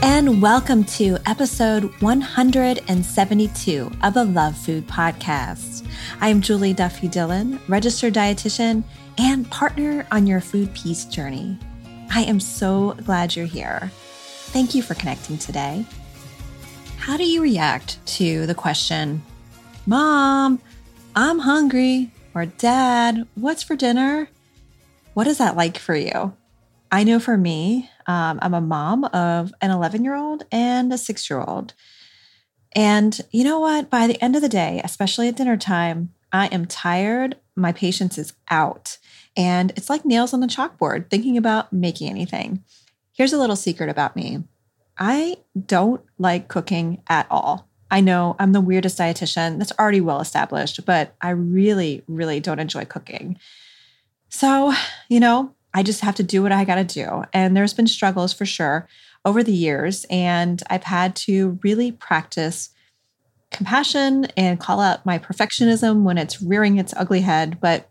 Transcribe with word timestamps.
And 0.00 0.40
welcome 0.40 0.84
to 0.84 1.18
episode 1.26 1.84
172 2.00 3.90
of 4.04 4.14
the 4.14 4.24
Love 4.24 4.56
Food 4.56 4.86
Podcast. 4.86 5.84
I'm 6.20 6.40
Julie 6.40 6.72
Duffy 6.72 7.08
Dillon, 7.08 7.58
registered 7.66 8.14
dietitian 8.14 8.84
and 9.18 9.50
partner 9.50 10.06
on 10.12 10.26
your 10.26 10.40
food 10.40 10.72
peace 10.72 11.04
journey. 11.04 11.58
I 12.14 12.22
am 12.22 12.38
so 12.38 12.94
glad 13.04 13.34
you're 13.34 13.46
here. 13.46 13.90
Thank 14.50 14.76
you 14.76 14.82
for 14.82 14.94
connecting 14.94 15.36
today. 15.36 15.84
How 16.98 17.16
do 17.16 17.24
you 17.24 17.42
react 17.42 17.98
to 18.18 18.46
the 18.46 18.54
question, 18.54 19.22
Mom, 19.84 20.60
I'm 21.16 21.40
hungry, 21.40 22.12
or 22.34 22.46
Dad, 22.46 23.26
what's 23.34 23.64
for 23.64 23.74
dinner? 23.74 24.28
What 25.14 25.26
is 25.26 25.38
that 25.38 25.56
like 25.56 25.76
for 25.76 25.96
you? 25.96 26.34
I 26.92 27.04
know 27.04 27.18
for 27.18 27.36
me, 27.36 27.90
um, 28.08 28.38
I'm 28.42 28.54
a 28.54 28.60
mom 28.60 29.04
of 29.04 29.52
an 29.60 29.70
11 29.70 30.02
year 30.02 30.16
old 30.16 30.44
and 30.50 30.92
a 30.92 30.98
six 30.98 31.30
year 31.30 31.40
old. 31.40 31.74
And 32.74 33.20
you 33.30 33.44
know 33.44 33.60
what? 33.60 33.90
By 33.90 34.06
the 34.06 34.22
end 34.22 34.34
of 34.34 34.42
the 34.42 34.48
day, 34.48 34.80
especially 34.82 35.28
at 35.28 35.36
dinner 35.36 35.56
time, 35.56 36.14
I 36.32 36.46
am 36.46 36.66
tired. 36.66 37.36
My 37.54 37.72
patience 37.72 38.18
is 38.18 38.32
out. 38.50 38.98
And 39.36 39.72
it's 39.76 39.90
like 39.90 40.04
nails 40.04 40.32
on 40.32 40.40
the 40.40 40.46
chalkboard 40.46 41.10
thinking 41.10 41.36
about 41.36 41.72
making 41.72 42.10
anything. 42.10 42.64
Here's 43.12 43.32
a 43.32 43.38
little 43.38 43.56
secret 43.56 43.88
about 43.88 44.16
me 44.16 44.44
I 44.98 45.36
don't 45.66 46.02
like 46.18 46.48
cooking 46.48 47.02
at 47.08 47.26
all. 47.30 47.68
I 47.90 48.00
know 48.00 48.36
I'm 48.38 48.52
the 48.52 48.60
weirdest 48.60 48.98
dietitian. 48.98 49.58
That's 49.58 49.72
already 49.78 50.00
well 50.00 50.20
established, 50.20 50.84
but 50.84 51.14
I 51.20 51.30
really, 51.30 52.02
really 52.06 52.40
don't 52.40 52.58
enjoy 52.58 52.84
cooking. 52.84 53.38
So, 54.28 54.74
you 55.08 55.20
know, 55.20 55.54
I 55.74 55.82
just 55.82 56.00
have 56.00 56.14
to 56.16 56.22
do 56.22 56.42
what 56.42 56.52
I 56.52 56.64
got 56.64 56.76
to 56.76 56.84
do. 56.84 57.24
And 57.32 57.56
there's 57.56 57.74
been 57.74 57.86
struggles 57.86 58.32
for 58.32 58.46
sure 58.46 58.88
over 59.24 59.42
the 59.42 59.52
years. 59.52 60.06
And 60.10 60.62
I've 60.70 60.84
had 60.84 61.14
to 61.16 61.58
really 61.62 61.92
practice 61.92 62.70
compassion 63.50 64.26
and 64.36 64.60
call 64.60 64.80
out 64.80 65.06
my 65.06 65.18
perfectionism 65.18 66.02
when 66.02 66.18
it's 66.18 66.42
rearing 66.42 66.78
its 66.78 66.94
ugly 66.96 67.20
head. 67.20 67.58
But 67.60 67.90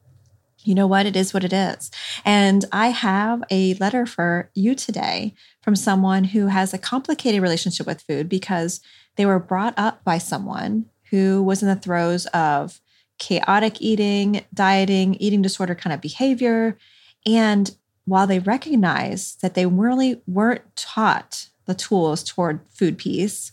you 0.64 0.76
know 0.76 0.88
what? 0.88 1.06
It 1.06 1.16
is 1.16 1.34
what 1.34 1.44
it 1.44 1.54
is. 1.54 1.90
And 2.26 2.66
I 2.72 2.88
have 2.88 3.44
a 3.50 3.76
letter 3.76 4.06
for 4.06 4.50
you 4.54 4.76
today 4.76 5.34
from 5.62 5.76
someone 5.76 6.26
who 6.26 6.48
has 6.48 6.74
a 6.74 6.78
complicated 6.78 7.42
relationship 7.42 7.88
with 7.88 8.02
food 8.02 8.28
because 8.28 8.82
they 9.16 9.26
were 9.26 9.40
brought 9.40 9.74
up 9.78 10.04
by 10.04 10.18
someone 10.18 10.86
who 11.10 11.42
was 11.42 11.62
in 11.62 11.70
the 11.70 11.76
throes 11.76 12.26
of 12.28 12.82
chaotic 13.18 13.82
eating, 13.82 14.46
dieting, 14.54 15.16
eating 15.16 15.42
disorder 15.42 15.74
kind 15.74 15.94
of 15.94 16.02
behavior. 16.02 16.78
And 17.26 17.76
while 18.06 18.28
they 18.28 18.40
recognize 18.40 19.36
that 19.42 19.54
they 19.54 19.66
really 19.66 20.22
weren't 20.28 20.76
taught 20.76 21.50
the 21.66 21.76
tools 21.76 22.24
toward 22.24 22.62
food 22.70 22.98
peace, 22.98 23.52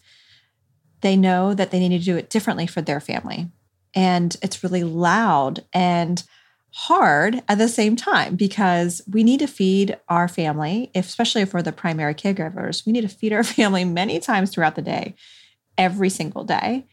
they 1.01 1.17
know 1.17 1.55
that 1.55 1.71
they 1.71 1.81
need 1.81 1.99
to 1.99 2.05
do 2.05 2.17
it 2.17 2.31
differently 2.31 2.67
for 2.67 2.81
their 2.81 3.01
family. 3.01 3.51
And 3.95 4.37
it's 4.43 4.63
really 4.63 4.85
loud 4.85 5.65
and 5.73 6.23
hard 6.71 7.43
at 7.49 7.59
the 7.59 7.69
same 7.69 7.95
time 7.95 8.35
because 8.35 9.01
we 9.09 9.23
need 9.23 9.39
to 9.39 9.47
feed 9.47 9.97
our 10.09 10.27
family, 10.27 10.91
especially 10.95 11.43
if 11.43 11.55
we're 11.55 11.63
the 11.63 11.71
primary 11.71 12.15
caregivers, 12.15 12.85
we 12.85 12.93
need 12.93 13.03
to 13.03 13.09
feed 13.09 13.33
our 13.33 13.45
family 13.45 13.85
many 13.85 14.19
times 14.19 14.51
throughout 14.51 14.75
the 14.75 14.83
day, 14.83 15.15
every 15.79 16.11
single 16.11 16.43
day. 16.43 16.85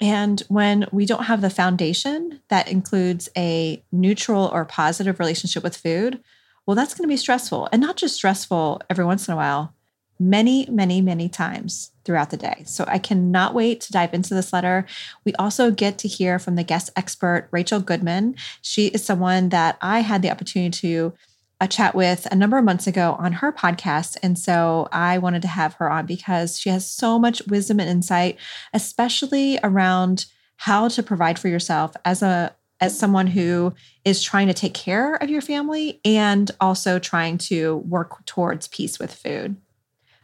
And 0.00 0.40
when 0.48 0.86
we 0.92 1.06
don't 1.06 1.24
have 1.24 1.40
the 1.40 1.50
foundation 1.50 2.40
that 2.48 2.68
includes 2.68 3.28
a 3.36 3.82
neutral 3.92 4.46
or 4.52 4.64
positive 4.64 5.18
relationship 5.18 5.62
with 5.62 5.76
food, 5.76 6.22
well, 6.66 6.74
that's 6.74 6.94
going 6.94 7.08
to 7.08 7.12
be 7.12 7.16
stressful 7.16 7.68
and 7.72 7.80
not 7.80 7.96
just 7.96 8.16
stressful 8.16 8.82
every 8.90 9.04
once 9.04 9.28
in 9.28 9.34
a 9.34 9.36
while, 9.36 9.74
many, 10.18 10.66
many, 10.70 11.00
many 11.00 11.28
times 11.28 11.92
throughout 12.04 12.30
the 12.30 12.36
day. 12.36 12.62
So 12.66 12.84
I 12.86 12.98
cannot 12.98 13.54
wait 13.54 13.80
to 13.82 13.92
dive 13.92 14.14
into 14.14 14.34
this 14.34 14.52
letter. 14.52 14.86
We 15.24 15.34
also 15.34 15.70
get 15.70 15.98
to 15.98 16.08
hear 16.08 16.38
from 16.38 16.56
the 16.56 16.64
guest 16.64 16.90
expert, 16.96 17.48
Rachel 17.50 17.80
Goodman. 17.80 18.36
She 18.62 18.88
is 18.88 19.04
someone 19.04 19.50
that 19.50 19.76
I 19.80 20.00
had 20.00 20.22
the 20.22 20.30
opportunity 20.30 20.70
to 20.88 21.12
a 21.60 21.68
chat 21.68 21.94
with 21.94 22.26
a 22.30 22.36
number 22.36 22.58
of 22.58 22.64
months 22.64 22.86
ago 22.86 23.16
on 23.18 23.34
her 23.34 23.52
podcast. 23.52 24.16
And 24.22 24.38
so 24.38 24.88
I 24.92 25.18
wanted 25.18 25.42
to 25.42 25.48
have 25.48 25.74
her 25.74 25.90
on 25.90 26.06
because 26.06 26.58
she 26.58 26.68
has 26.68 26.90
so 26.90 27.18
much 27.18 27.46
wisdom 27.46 27.80
and 27.80 27.88
insight, 27.88 28.38
especially 28.72 29.58
around 29.62 30.26
how 30.56 30.88
to 30.88 31.02
provide 31.02 31.38
for 31.38 31.48
yourself 31.48 31.94
as 32.04 32.22
a 32.22 32.54
as 32.80 32.98
someone 32.98 33.28
who 33.28 33.72
is 34.04 34.22
trying 34.22 34.48
to 34.48 34.52
take 34.52 34.74
care 34.74 35.14
of 35.14 35.30
your 35.30 35.40
family 35.40 36.00
and 36.04 36.50
also 36.60 36.98
trying 36.98 37.38
to 37.38 37.76
work 37.76 38.24
towards 38.26 38.68
peace 38.68 38.98
with 38.98 39.14
food. 39.14 39.56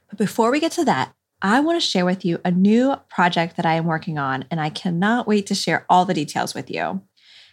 But 0.09 0.19
before 0.19 0.51
we 0.51 0.61
get 0.61 0.73
to 0.73 0.85
that, 0.85 1.15
I 1.43 1.61
want 1.61 1.81
to 1.81 1.87
share 1.87 2.05
with 2.05 2.25
you 2.25 2.39
a 2.45 2.51
new 2.51 2.97
project 3.09 3.57
that 3.57 3.65
I 3.65 3.75
am 3.75 3.87
working 3.87 4.19
on, 4.19 4.45
and 4.51 4.61
I 4.61 4.69
cannot 4.69 5.27
wait 5.27 5.47
to 5.47 5.55
share 5.55 5.87
all 5.89 6.05
the 6.05 6.13
details 6.13 6.55
with 6.55 6.71
you. 6.71 7.01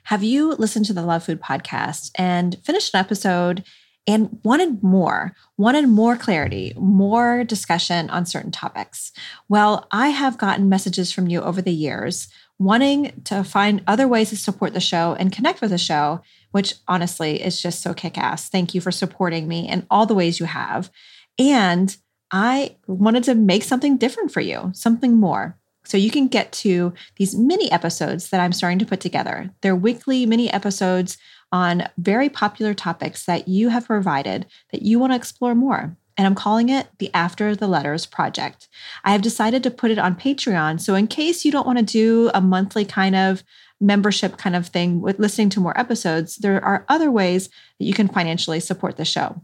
Have 0.07 0.23
you 0.23 0.53
listened 0.53 0.85
to 0.85 0.93
the 0.93 1.01
Love 1.01 1.25
Food 1.25 1.41
podcast 1.41 2.11
and 2.15 2.57
finished 2.63 2.93
an 2.93 2.99
episode 3.01 3.65
and 4.07 4.39
wanted 4.41 4.81
more, 4.81 5.35
wanted 5.57 5.89
more 5.89 6.15
clarity, 6.15 6.71
more 6.77 7.43
discussion 7.43 8.09
on 8.09 8.25
certain 8.25 8.51
topics? 8.51 9.11
Well, 9.49 9.85
I 9.91 10.07
have 10.07 10.37
gotten 10.37 10.69
messages 10.69 11.11
from 11.11 11.27
you 11.27 11.41
over 11.41 11.61
the 11.61 11.73
years 11.73 12.29
wanting 12.57 13.21
to 13.25 13.43
find 13.43 13.83
other 13.85 14.07
ways 14.07 14.29
to 14.29 14.37
support 14.37 14.73
the 14.73 14.79
show 14.79 15.13
and 15.19 15.33
connect 15.33 15.59
with 15.59 15.71
the 15.71 15.77
show, 15.77 16.21
which 16.51 16.75
honestly 16.87 17.43
is 17.43 17.61
just 17.61 17.81
so 17.81 17.93
kick 17.93 18.17
ass. 18.17 18.47
Thank 18.47 18.73
you 18.73 18.79
for 18.79 18.93
supporting 18.93 19.45
me 19.45 19.67
in 19.67 19.85
all 19.91 20.05
the 20.05 20.15
ways 20.15 20.39
you 20.39 20.45
have. 20.45 20.89
And 21.37 21.93
I 22.31 22.77
wanted 22.87 23.25
to 23.25 23.35
make 23.35 23.63
something 23.63 23.97
different 23.97 24.31
for 24.31 24.39
you, 24.39 24.71
something 24.73 25.17
more. 25.17 25.56
So 25.87 25.97
you 25.97 26.11
can 26.11 26.27
get 26.27 26.51
to 26.53 26.93
these 27.15 27.35
mini 27.35 27.71
episodes 27.71 28.29
that 28.29 28.41
I'm 28.41 28.53
starting 28.53 28.79
to 28.79 28.85
put 28.85 28.99
together. 28.99 29.49
They're 29.61 29.75
weekly 29.75 30.25
mini 30.25 30.51
episodes 30.51 31.17
on 31.51 31.87
very 31.97 32.29
popular 32.29 32.73
topics 32.73 33.25
that 33.25 33.47
you 33.47 33.69
have 33.69 33.87
provided 33.87 34.45
that 34.71 34.81
you 34.81 34.99
want 34.99 35.13
to 35.13 35.17
explore 35.17 35.55
more 35.55 35.97
and 36.17 36.25
I'm 36.25 36.35
calling 36.35 36.69
it 36.69 36.87
the 36.97 37.11
After 37.13 37.55
the 37.55 37.67
Letters 37.67 38.05
Project. 38.05 38.67
I 39.03 39.11
have 39.11 39.21
decided 39.21 39.61
to 39.63 39.71
put 39.71 39.91
it 39.91 39.99
on 39.99 40.15
Patreon. 40.15 40.81
So, 40.81 40.95
in 40.95 41.07
case 41.07 41.45
you 41.45 41.51
don't 41.51 41.67
want 41.67 41.77
to 41.77 41.85
do 41.85 42.31
a 42.33 42.41
monthly 42.41 42.85
kind 42.85 43.15
of 43.15 43.43
membership 43.79 44.37
kind 44.37 44.55
of 44.55 44.67
thing 44.67 45.01
with 45.01 45.19
listening 45.19 45.49
to 45.51 45.59
more 45.59 45.79
episodes, 45.79 46.37
there 46.37 46.63
are 46.63 46.85
other 46.89 47.11
ways 47.11 47.49
that 47.79 47.85
you 47.85 47.93
can 47.93 48.07
financially 48.07 48.59
support 48.59 48.97
the 48.97 49.05
show. 49.05 49.41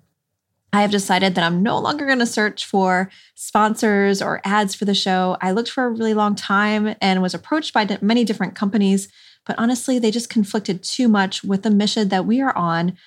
I 0.74 0.82
have 0.82 0.92
decided 0.92 1.36
that 1.36 1.44
I'm 1.44 1.62
no 1.62 1.78
longer 1.78 2.08
going 2.08 2.20
to 2.20 2.26
search 2.26 2.66
for 2.66 3.12
sponsors 3.36 4.24
or 4.24 4.42
ads 4.44 4.74
for 4.74 4.86
the 4.86 4.96
show. 4.96 5.38
I 5.40 5.52
looked 5.52 5.70
for 5.70 5.86
a 5.86 5.90
really 5.90 6.16
long 6.16 6.34
time 6.34 6.96
and 7.00 7.22
was 7.22 7.36
approached 7.36 7.74
by 7.74 7.98
many 8.02 8.24
different 8.24 8.56
companies, 8.56 9.08
but 9.46 9.56
honestly, 9.60 10.00
they 10.00 10.10
just 10.10 10.32
conflicted 10.32 10.84
too 10.84 11.08
much 11.08 11.44
with 11.44 11.62
the 11.62 11.70
mission 11.70 12.10
that 12.10 12.26
we 12.26 12.42
are 12.42 12.58
on, 12.58 12.98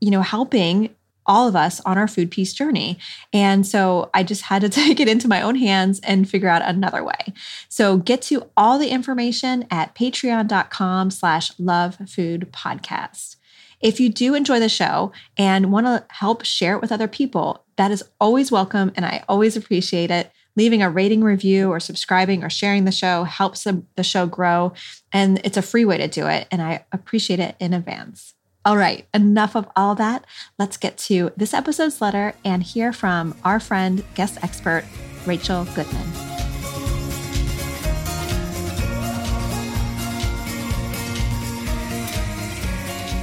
you 0.00 0.10
know, 0.10 0.22
helping 0.22 0.94
all 1.26 1.46
of 1.46 1.54
us 1.54 1.80
on 1.82 1.98
our 1.98 2.08
food 2.08 2.30
peace 2.30 2.52
journey. 2.52 2.98
And 3.32 3.66
so 3.66 4.10
I 4.14 4.22
just 4.22 4.42
had 4.42 4.62
to 4.62 4.68
take 4.70 4.98
it 4.98 5.08
into 5.08 5.28
my 5.28 5.42
own 5.42 5.56
hands 5.56 6.00
and 6.00 6.28
figure 6.28 6.48
out 6.48 6.62
another 6.62 7.04
way. 7.04 7.34
So 7.68 7.98
get 7.98 8.22
to 8.22 8.48
all 8.56 8.78
the 8.78 8.88
information 8.88 9.66
at 9.70 9.94
patreon.com 9.94 11.10
slash 11.10 11.52
love 11.58 11.98
food 12.08 12.48
podcast. 12.52 13.36
If 13.82 13.98
you 13.98 14.10
do 14.10 14.34
enjoy 14.34 14.60
the 14.60 14.68
show 14.68 15.10
and 15.36 15.72
want 15.72 15.86
to 15.86 16.06
help 16.08 16.44
share 16.44 16.76
it 16.76 16.80
with 16.80 16.92
other 16.92 17.08
people, 17.08 17.64
That 17.76 17.90
is 17.90 18.04
always 18.20 18.52
welcome, 18.52 18.92
and 18.96 19.04
I 19.04 19.24
always 19.28 19.56
appreciate 19.56 20.10
it. 20.10 20.30
Leaving 20.54 20.82
a 20.82 20.90
rating 20.90 21.22
review 21.24 21.70
or 21.70 21.80
subscribing 21.80 22.44
or 22.44 22.50
sharing 22.50 22.84
the 22.84 22.92
show 22.92 23.24
helps 23.24 23.64
the 23.64 24.04
show 24.04 24.26
grow, 24.26 24.74
and 25.12 25.40
it's 25.44 25.56
a 25.56 25.62
free 25.62 25.84
way 25.84 25.96
to 25.96 26.08
do 26.08 26.26
it. 26.26 26.46
And 26.50 26.60
I 26.60 26.84
appreciate 26.92 27.40
it 27.40 27.56
in 27.58 27.72
advance. 27.72 28.34
All 28.64 28.76
right, 28.76 29.08
enough 29.12 29.56
of 29.56 29.68
all 29.74 29.94
that. 29.96 30.26
Let's 30.58 30.76
get 30.76 30.98
to 30.98 31.32
this 31.36 31.54
episode's 31.54 32.00
letter 32.00 32.34
and 32.44 32.62
hear 32.62 32.92
from 32.92 33.34
our 33.44 33.58
friend, 33.58 34.04
guest 34.14 34.38
expert, 34.44 34.84
Rachel 35.26 35.64
Goodman. 35.74 36.31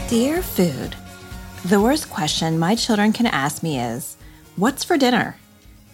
Dear 0.10 0.42
Food, 0.42 0.96
the 1.66 1.80
worst 1.80 2.10
question 2.10 2.58
my 2.58 2.74
children 2.74 3.14
can 3.14 3.28
ask 3.28 3.62
me 3.62 3.80
is, 3.80 4.18
What's 4.56 4.84
for 4.84 4.98
dinner? 4.98 5.36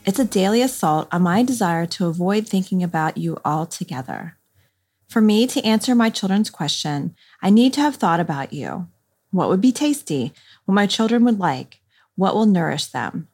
It's 0.06 0.20
a 0.20 0.24
daily 0.24 0.62
assault 0.62 1.10
on 1.12 1.24
my 1.24 1.44
desire 1.44 1.86
to 1.88 2.08
avoid 2.08 2.48
thinking 2.48 2.82
about 2.82 3.18
you 3.18 3.38
altogether. 3.44 4.38
For 5.10 5.20
me 5.20 5.48
to 5.48 5.62
answer 5.66 5.94
my 5.94 6.10
children's 6.10 6.50
question, 6.50 7.14
I 7.42 7.50
need 7.50 7.74
to 7.74 7.82
have 7.82 7.98
thought 7.98 8.22
about 8.22 8.54
you. 8.54 8.88
What 9.32 9.50
would 9.50 9.60
be 9.60 9.74
tasty? 9.74 10.32
What 10.64 10.76
my 10.76 10.88
children 10.88 11.26
would 11.26 11.40
like? 11.40 11.82
What 12.16 12.36
will 12.36 12.46
nourish 12.46 12.86
them? 12.86 13.28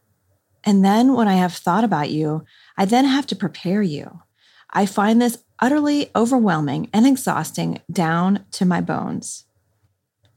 And 0.63 0.83
then 0.83 1.13
when 1.13 1.27
I 1.27 1.35
have 1.35 1.53
thought 1.53 1.83
about 1.83 2.09
you, 2.09 2.43
I 2.75 2.85
then 2.85 3.05
have 3.05 3.27
to 3.27 3.35
prepare 3.35 3.83
you. 3.83 4.21
I 4.71 4.87
find 4.87 5.21
this 5.21 5.43
utterly 5.59 6.09
overwhelming 6.15 6.89
and 6.91 7.05
exhausting 7.05 7.81
down 7.91 8.45
to 8.53 8.65
my 8.65 8.81
bones. 8.81 9.45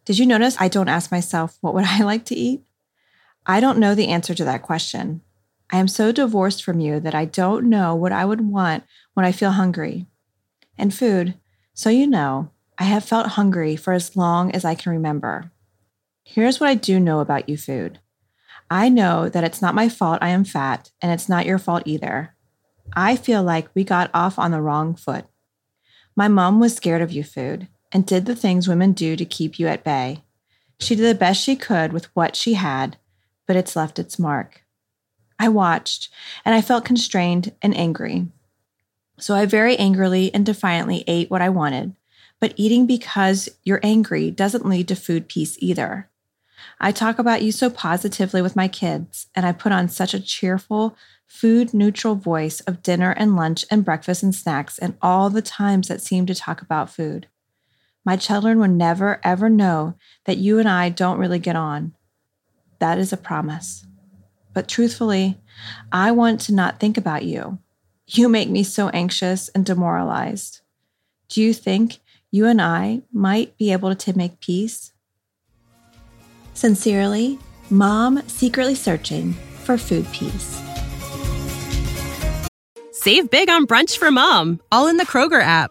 Did 0.04 0.18
you 0.18 0.26
notice 0.26 0.56
I 0.60 0.68
don't 0.68 0.88
ask 0.88 1.10
myself, 1.10 1.58
what 1.60 1.74
would 1.74 1.84
I 1.84 1.98
like 2.04 2.24
to 2.26 2.34
eat? 2.34 2.62
I 3.46 3.60
don't 3.60 3.78
know 3.78 3.94
the 3.94 4.08
answer 4.08 4.34
to 4.34 4.44
that 4.44 4.62
question. 4.62 5.22
I 5.70 5.78
am 5.78 5.88
so 5.88 6.12
divorced 6.12 6.62
from 6.62 6.80
you 6.80 7.00
that 7.00 7.14
I 7.14 7.24
don't 7.24 7.68
know 7.68 7.94
what 7.94 8.12
I 8.12 8.24
would 8.24 8.40
want 8.40 8.84
when 9.14 9.26
I 9.26 9.32
feel 9.32 9.52
hungry. 9.52 10.06
And 10.78 10.94
food, 10.94 11.34
so 11.72 11.90
you 11.90 12.06
know, 12.06 12.50
I 12.78 12.84
have 12.84 13.04
felt 13.04 13.28
hungry 13.28 13.76
for 13.76 13.92
as 13.92 14.16
long 14.16 14.50
as 14.52 14.64
I 14.64 14.74
can 14.74 14.92
remember. 14.92 15.50
Here's 16.22 16.58
what 16.58 16.68
I 16.68 16.74
do 16.74 16.98
know 16.98 17.20
about 17.20 17.48
you, 17.48 17.56
food. 17.56 18.00
I 18.70 18.88
know 18.88 19.28
that 19.28 19.44
it's 19.44 19.62
not 19.62 19.74
my 19.74 19.88
fault 19.88 20.18
I 20.22 20.30
am 20.30 20.44
fat, 20.44 20.90
and 21.02 21.12
it's 21.12 21.28
not 21.28 21.46
your 21.46 21.58
fault 21.58 21.82
either. 21.86 22.34
I 22.94 23.16
feel 23.16 23.42
like 23.42 23.68
we 23.74 23.84
got 23.84 24.10
off 24.14 24.38
on 24.38 24.50
the 24.50 24.62
wrong 24.62 24.94
foot. 24.94 25.26
My 26.16 26.28
mom 26.28 26.60
was 26.60 26.74
scared 26.74 27.02
of 27.02 27.12
you, 27.12 27.24
food, 27.24 27.68
and 27.94 28.05
did 28.05 28.26
the 28.26 28.37
things 28.37 28.69
women 28.69 28.93
do 28.93 29.14
to 29.17 29.25
keep 29.25 29.58
you 29.58 29.69
at 29.69 29.85
bay. 29.85 30.23
She 30.81 30.96
did 30.96 31.05
the 31.05 31.19
best 31.19 31.41
she 31.41 31.55
could 31.55 31.93
with 31.93 32.14
what 32.17 32.35
she 32.35 32.55
had, 32.55 32.99
but 33.46 33.56
it's 33.56 33.76
left 33.76 34.00
its 34.00 34.19
mark. 34.19 34.62
I 35.38 35.49
watched, 35.49 36.11
and 36.44 36.55
I 36.55 36.61
felt 36.61 36.85
constrained 36.85 37.52
and 37.62 37.76
angry. 37.76 38.26
So 39.19 39.35
I 39.35 39.46
very 39.46 39.76
angrily 39.76 40.35
and 40.35 40.44
defiantly 40.44 41.05
ate 41.06 41.31
what 41.31 41.41
I 41.43 41.49
wanted, 41.49 41.94
but 42.41 42.55
eating 42.56 42.87
because 42.87 43.49
you're 43.62 43.81
angry 43.82 44.31
doesn't 44.31 44.67
lead 44.67 44.88
to 44.88 44.96
food 44.96 45.29
peace 45.29 45.56
either. 45.61 46.11
I 46.81 46.93
talk 46.93 47.19
about 47.19 47.43
you 47.43 47.52
so 47.52 47.70
positively 47.70 48.43
with 48.43 48.56
my 48.56 48.69
kids, 48.69 49.29
and 49.35 49.46
I 49.46 49.52
put 49.52 49.73
on 49.73 49.88
such 49.88 50.14
a 50.14 50.20
cheerful, 50.20 50.96
food 51.26 51.73
neutral 51.73 52.17
voice 52.17 52.61
of 52.61 52.82
dinner 52.82 53.12
and 53.12 53.37
lunch 53.37 53.64
and 53.70 53.85
breakfast 53.85 54.23
and 54.23 54.35
snacks 54.35 54.79
and 54.79 54.96
all 55.00 55.31
the 55.31 55.43
times 55.43 55.88
that 55.88 56.00
seem 56.00 56.26
to 56.26 56.35
talk 56.35 56.61
about 56.61 56.91
food. 56.91 57.29
My 58.04 58.16
children 58.16 58.58
will 58.58 58.68
never, 58.68 59.20
ever 59.24 59.48
know 59.48 59.94
that 60.24 60.36
you 60.36 60.58
and 60.58 60.68
I 60.68 60.90
don't 60.90 61.18
really 61.18 61.38
get 61.38 61.56
on. 61.56 61.94
That 62.78 62.98
is 62.98 63.12
a 63.12 63.16
promise. 63.16 63.86
But 64.52 64.68
truthfully, 64.68 65.40
I 65.90 66.12
want 66.12 66.40
to 66.42 66.54
not 66.54 66.78
think 66.78 66.98
about 66.98 67.24
you. 67.24 67.58
You 68.06 68.28
make 68.28 68.50
me 68.50 68.62
so 68.62 68.90
anxious 68.90 69.48
and 69.48 69.64
demoralized. 69.64 70.60
Do 71.28 71.40
you 71.40 71.54
think 71.54 72.00
you 72.30 72.46
and 72.46 72.60
I 72.60 73.02
might 73.12 73.56
be 73.56 73.72
able 73.72 73.94
to 73.94 74.16
make 74.16 74.40
peace? 74.40 74.92
Sincerely, 76.52 77.38
Mom 77.70 78.22
secretly 78.28 78.74
searching 78.74 79.32
for 79.32 79.78
food 79.78 80.06
peace. 80.12 80.60
Save 82.92 83.30
big 83.30 83.48
on 83.48 83.66
brunch 83.66 83.96
for 83.98 84.10
mom, 84.10 84.60
all 84.70 84.86
in 84.88 84.96
the 84.96 85.06
Kroger 85.06 85.42
app. 85.42 85.70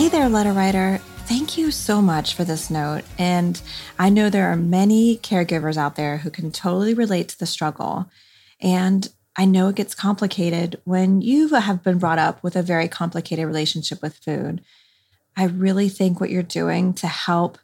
Hey 0.00 0.08
there, 0.08 0.30
letter 0.30 0.54
writer. 0.54 0.98
Thank 1.26 1.58
you 1.58 1.70
so 1.70 2.00
much 2.00 2.34
for 2.34 2.42
this 2.42 2.70
note. 2.70 3.02
And 3.18 3.60
I 3.98 4.08
know 4.08 4.30
there 4.30 4.50
are 4.50 4.56
many 4.56 5.18
caregivers 5.18 5.76
out 5.76 5.96
there 5.96 6.16
who 6.16 6.30
can 6.30 6.50
totally 6.50 6.94
relate 6.94 7.28
to 7.28 7.38
the 7.38 7.44
struggle. 7.44 8.08
And 8.62 9.06
I 9.36 9.44
know 9.44 9.68
it 9.68 9.76
gets 9.76 9.94
complicated 9.94 10.80
when 10.84 11.20
you 11.20 11.48
have 11.48 11.82
been 11.82 11.98
brought 11.98 12.18
up 12.18 12.42
with 12.42 12.56
a 12.56 12.62
very 12.62 12.88
complicated 12.88 13.44
relationship 13.44 14.00
with 14.00 14.16
food. 14.16 14.62
I 15.36 15.44
really 15.44 15.90
think 15.90 16.18
what 16.18 16.30
you're 16.30 16.42
doing 16.42 16.94
to 16.94 17.06
help 17.06 17.58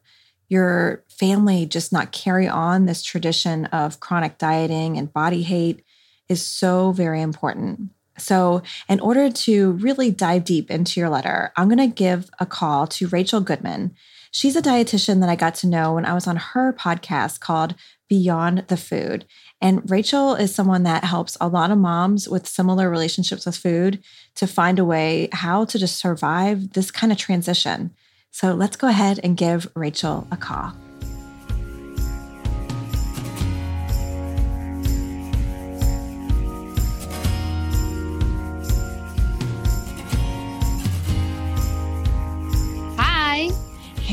your 0.46 1.04
family 1.08 1.64
just 1.64 1.90
not 1.90 2.12
carry 2.12 2.46
on 2.46 2.84
this 2.84 3.02
tradition 3.02 3.64
of 3.64 3.98
chronic 3.98 4.36
dieting 4.36 4.98
and 4.98 5.10
body 5.10 5.42
hate 5.42 5.82
is 6.28 6.44
so 6.44 6.92
very 6.92 7.22
important. 7.22 7.92
So, 8.18 8.62
in 8.88 9.00
order 9.00 9.30
to 9.30 9.72
really 9.72 10.10
dive 10.10 10.44
deep 10.44 10.70
into 10.70 11.00
your 11.00 11.08
letter, 11.08 11.52
I'm 11.56 11.68
going 11.68 11.78
to 11.78 11.94
give 11.94 12.30
a 12.38 12.46
call 12.46 12.86
to 12.88 13.08
Rachel 13.08 13.40
Goodman. 13.40 13.94
She's 14.30 14.56
a 14.56 14.62
dietitian 14.62 15.20
that 15.20 15.28
I 15.28 15.36
got 15.36 15.54
to 15.56 15.66
know 15.66 15.94
when 15.94 16.04
I 16.04 16.14
was 16.14 16.26
on 16.26 16.36
her 16.36 16.72
podcast 16.72 17.40
called 17.40 17.74
Beyond 18.08 18.64
the 18.68 18.76
Food. 18.76 19.24
And 19.60 19.90
Rachel 19.90 20.34
is 20.34 20.54
someone 20.54 20.82
that 20.82 21.04
helps 21.04 21.36
a 21.40 21.48
lot 21.48 21.70
of 21.70 21.78
moms 21.78 22.28
with 22.28 22.46
similar 22.46 22.90
relationships 22.90 23.46
with 23.46 23.56
food 23.56 24.02
to 24.34 24.46
find 24.46 24.78
a 24.78 24.84
way 24.84 25.28
how 25.32 25.64
to 25.64 25.78
just 25.78 25.98
survive 25.98 26.74
this 26.74 26.90
kind 26.90 27.12
of 27.12 27.18
transition. 27.18 27.94
So 28.30 28.52
let's 28.52 28.76
go 28.76 28.88
ahead 28.88 29.20
and 29.22 29.36
give 29.36 29.70
Rachel 29.74 30.26
a 30.30 30.36
call. 30.36 30.74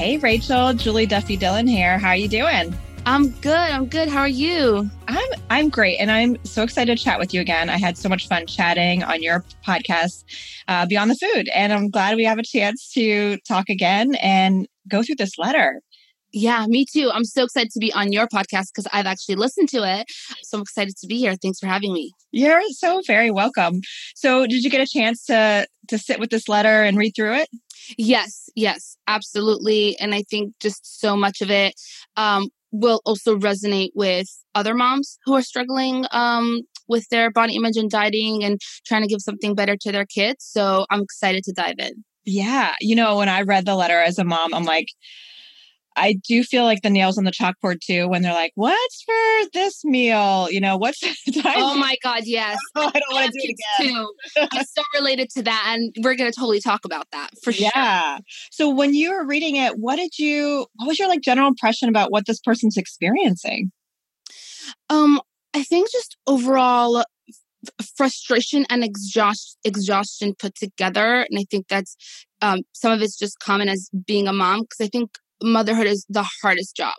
Hey, 0.03 0.17
Rachel. 0.17 0.73
Julie 0.73 1.05
Duffy 1.05 1.37
Dillon 1.37 1.65
here. 1.65 1.97
How 1.97 2.09
are 2.09 2.17
you 2.17 2.27
doing? 2.27 2.77
I'm 3.05 3.29
good. 3.39 3.53
I'm 3.53 3.85
good. 3.85 4.09
How 4.09 4.19
are 4.19 4.27
you? 4.27 4.89
I'm 5.07 5.29
I'm 5.49 5.69
great, 5.69 5.95
and 5.95 6.11
I'm 6.11 6.35
so 6.43 6.63
excited 6.63 6.97
to 6.97 7.01
chat 7.01 7.19
with 7.19 7.33
you 7.33 7.39
again. 7.39 7.69
I 7.69 7.77
had 7.77 7.97
so 7.97 8.09
much 8.09 8.27
fun 8.27 8.45
chatting 8.45 9.01
on 9.03 9.23
your 9.23 9.45
podcast, 9.65 10.25
uh, 10.67 10.85
Beyond 10.87 11.09
the 11.09 11.15
Food, 11.15 11.47
and 11.55 11.71
I'm 11.71 11.89
glad 11.89 12.17
we 12.17 12.25
have 12.25 12.37
a 12.37 12.43
chance 12.43 12.91
to 12.95 13.37
talk 13.47 13.69
again 13.69 14.15
and 14.15 14.67
go 14.89 15.03
through 15.03 15.15
this 15.15 15.37
letter. 15.37 15.79
Yeah, 16.33 16.65
me 16.67 16.83
too. 16.83 17.09
I'm 17.13 17.23
so 17.23 17.45
excited 17.45 17.71
to 17.71 17.79
be 17.79 17.93
on 17.93 18.11
your 18.11 18.27
podcast 18.27 18.73
because 18.75 18.87
I've 18.91 19.05
actually 19.05 19.35
listened 19.35 19.69
to 19.69 19.83
it. 19.83 20.07
So 20.41 20.57
I'm 20.57 20.63
excited 20.63 20.97
to 20.97 21.07
be 21.07 21.17
here. 21.17 21.35
Thanks 21.41 21.59
for 21.59 21.67
having 21.67 21.93
me. 21.93 22.11
You're 22.31 22.61
so 22.71 23.01
very 23.07 23.31
welcome. 23.31 23.79
So, 24.15 24.47
did 24.47 24.65
you 24.65 24.69
get 24.69 24.81
a 24.81 24.85
chance 24.85 25.23
to 25.27 25.65
to 25.87 25.97
sit 25.97 26.19
with 26.19 26.29
this 26.29 26.49
letter 26.49 26.83
and 26.83 26.97
read 26.97 27.13
through 27.15 27.35
it? 27.35 27.47
Yes, 27.97 28.49
yes, 28.55 28.97
absolutely. 29.07 29.97
And 29.99 30.13
I 30.13 30.23
think 30.23 30.53
just 30.59 30.99
so 30.99 31.15
much 31.15 31.41
of 31.41 31.49
it 31.49 31.73
um, 32.15 32.49
will 32.71 33.01
also 33.05 33.37
resonate 33.37 33.91
with 33.93 34.27
other 34.55 34.73
moms 34.73 35.17
who 35.25 35.33
are 35.33 35.41
struggling 35.41 36.05
um, 36.11 36.61
with 36.87 37.07
their 37.09 37.31
body 37.31 37.55
image 37.55 37.77
and 37.77 37.89
dieting 37.89 38.43
and 38.43 38.59
trying 38.85 39.01
to 39.01 39.07
give 39.07 39.21
something 39.21 39.55
better 39.55 39.77
to 39.81 39.91
their 39.91 40.05
kids. 40.05 40.43
So 40.43 40.85
I'm 40.89 41.01
excited 41.01 41.43
to 41.45 41.53
dive 41.53 41.75
in. 41.79 42.03
Yeah. 42.25 42.75
You 42.79 42.95
know, 42.95 43.17
when 43.17 43.29
I 43.29 43.41
read 43.41 43.65
the 43.65 43.75
letter 43.75 43.99
as 43.99 44.17
a 44.17 44.23
mom, 44.23 44.53
I'm 44.53 44.65
like, 44.65 44.87
I 45.95 46.15
do 46.27 46.43
feel 46.43 46.63
like 46.63 46.81
the 46.81 46.89
nails 46.89 47.17
on 47.17 47.23
the 47.23 47.31
chalkboard 47.31 47.79
too 47.81 48.07
when 48.07 48.21
they're 48.21 48.33
like, 48.33 48.51
"What's 48.55 49.03
for 49.03 49.49
this 49.53 49.83
meal?" 49.83 50.47
You 50.49 50.61
know, 50.61 50.77
what's 50.77 51.01
Oh 51.45 51.77
my 51.77 51.95
god, 52.03 52.21
yes. 52.25 52.57
oh, 52.75 52.91
I 52.93 52.99
don't 52.99 53.13
want 53.13 53.31
to 53.31 53.39
do 53.39 53.49
it 53.49 53.55
again. 53.81 53.93
Too. 53.93 54.47
I'm 54.51 54.65
so 54.65 54.83
related 54.95 55.29
to 55.31 55.43
that, 55.43 55.65
and 55.67 55.93
we're 56.03 56.15
going 56.15 56.31
to 56.31 56.35
totally 56.35 56.61
talk 56.61 56.85
about 56.85 57.07
that 57.11 57.31
for 57.43 57.51
yeah. 57.51 57.69
sure. 57.69 57.71
Yeah. 57.75 58.17
So 58.51 58.69
when 58.69 58.93
you 58.93 59.11
were 59.11 59.25
reading 59.25 59.55
it, 59.55 59.73
what 59.77 59.97
did 59.97 60.17
you? 60.17 60.67
What 60.75 60.87
was 60.87 60.99
your 60.99 61.07
like 61.07 61.21
general 61.21 61.47
impression 61.47 61.89
about 61.89 62.11
what 62.11 62.25
this 62.25 62.39
person's 62.39 62.77
experiencing? 62.77 63.71
Um, 64.89 65.21
I 65.53 65.63
think 65.63 65.91
just 65.91 66.17
overall 66.27 67.03
frustration 67.95 68.65
and 68.69 68.83
exhaust, 68.83 69.57
exhaustion 69.63 70.35
put 70.37 70.55
together. 70.55 71.25
And 71.29 71.39
I 71.39 71.45
think 71.49 71.67
that's 71.67 71.95
um, 72.41 72.61
some 72.73 72.91
of 72.91 73.01
it's 73.01 73.17
just 73.17 73.39
common 73.39 73.69
as 73.69 73.89
being 74.05 74.27
a 74.27 74.33
mom 74.33 74.61
because 74.61 74.81
I 74.81 74.87
think 74.87 75.11
motherhood 75.43 75.87
is 75.87 76.05
the 76.09 76.25
hardest 76.41 76.75
job. 76.75 76.95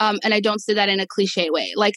Um, 0.00 0.18
and 0.24 0.34
I 0.34 0.40
don't 0.40 0.60
say 0.60 0.74
that 0.74 0.88
in 0.88 1.00
a 1.00 1.06
cliche 1.06 1.48
way. 1.50 1.72
Like 1.76 1.94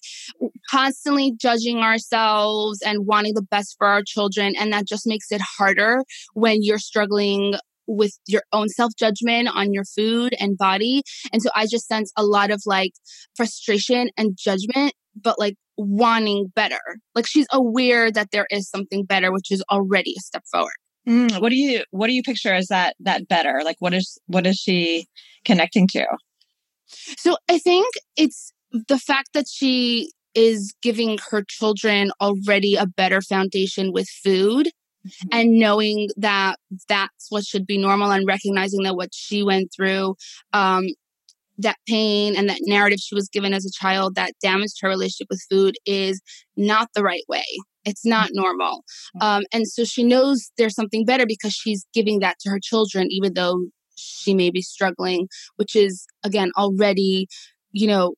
constantly 0.70 1.34
judging 1.40 1.80
ourselves 1.80 2.80
and 2.86 3.08
wanting 3.08 3.34
the 3.34 3.42
best 3.42 3.75
for 3.78 3.88
our 3.88 4.04
children. 4.06 4.54
And 4.60 4.72
that 4.74 4.88
just 4.88 5.08
makes 5.08 5.32
it 5.32 5.42
harder 5.58 6.04
when 6.34 6.60
you're 6.62 6.80
struggling 6.80 7.56
with 7.88 8.18
your 8.28 8.44
own 8.52 8.70
self 8.70 8.94
judgment 8.98 9.50
on 9.54 9.74
your 9.74 9.86
food 9.86 10.36
and 10.40 10.58
body. 10.58 11.04
And 11.32 11.42
so 11.42 11.50
I 11.56 11.68
just 11.68 11.88
sense 11.88 12.12
a 12.18 12.24
lot 12.24 12.52
of 12.52 12.62
like 12.66 12.92
frustration 13.36 14.10
and 14.18 14.38
judgment, 14.38 14.94
but 15.20 15.40
like 15.40 15.56
wanting 15.78 16.52
better. 16.56 16.80
Like 17.14 17.28
she's 17.28 17.48
aware 17.52 18.12
that 18.12 18.30
there 18.32 18.48
is 18.50 18.70
something 18.70 19.06
better, 19.06 19.32
which 19.32 19.52
is 19.52 19.64
already 19.72 20.14
a 20.18 20.22
step 20.22 20.44
forward. 20.52 20.74
Mm, 21.07 21.39
what 21.39 21.50
do 21.50 21.55
you 21.55 21.83
what 21.91 22.07
do 22.07 22.13
you 22.13 22.24
picture 22.24 22.53
as 22.53 22.67
that 22.67 22.95
that 23.00 23.27
better? 23.27 23.62
Like 23.63 23.77
what 23.79 23.93
is 23.93 24.17
what 24.27 24.47
is 24.47 24.57
she 24.57 25.07
connecting 25.43 25.88
to? 25.89 26.05
So 27.17 27.38
I 27.50 27.59
think 27.59 27.88
it's 28.15 28.51
the 28.71 29.00
fact 29.00 29.29
that 29.33 29.45
she 29.47 30.12
is 30.33 30.74
giving 30.81 31.17
her 31.29 31.43
children 31.47 32.12
already 32.19 32.75
a 32.75 32.85
better 32.85 33.21
foundation 33.21 33.93
with 33.93 34.07
food 34.09 34.67
mm-hmm. 35.07 35.27
and 35.31 35.57
knowing 35.57 36.09
that 36.17 36.57
that's 36.89 37.27
what 37.29 37.45
should 37.45 37.65
be 37.65 37.77
normal 37.77 38.12
and 38.12 38.27
recognizing 38.27 38.83
that 38.83 38.95
what 38.95 39.09
she 39.13 39.43
went 39.43 39.71
through 39.74 40.15
um, 40.53 40.88
that 41.57 41.77
pain 41.88 42.35
and 42.35 42.50
that 42.50 42.59
narrative 42.63 43.00
she 43.00 43.15
was 43.15 43.29
given 43.29 43.53
as 43.53 43.65
a 43.65 43.71
child 43.71 44.15
that 44.15 44.33
damaged 44.41 44.77
her 44.81 44.89
relationship 44.89 45.27
with 45.29 45.45
food 45.50 45.75
is 45.85 46.21
not 46.57 46.89
the 46.93 47.03
right 47.03 47.24
way. 47.27 47.45
It's 47.85 48.05
not 48.05 48.27
mm-hmm. 48.27 48.41
normal. 48.41 48.83
Um, 49.21 49.43
and 49.53 49.67
so 49.67 49.83
she 49.85 50.03
knows 50.03 50.51
there's 50.57 50.75
something 50.75 51.05
better 51.05 51.25
because 51.25 51.53
she's 51.53 51.85
giving 51.93 52.19
that 52.19 52.39
to 52.41 52.50
her 52.50 52.59
children, 52.62 53.07
even 53.09 53.33
though 53.33 53.65
she 53.95 54.33
may 54.33 54.50
be 54.50 54.62
struggling, 54.62 55.27
which 55.55 55.75
is, 55.75 56.05
again, 56.24 56.51
already, 56.57 57.27
you 57.71 57.88
know, 57.88 58.13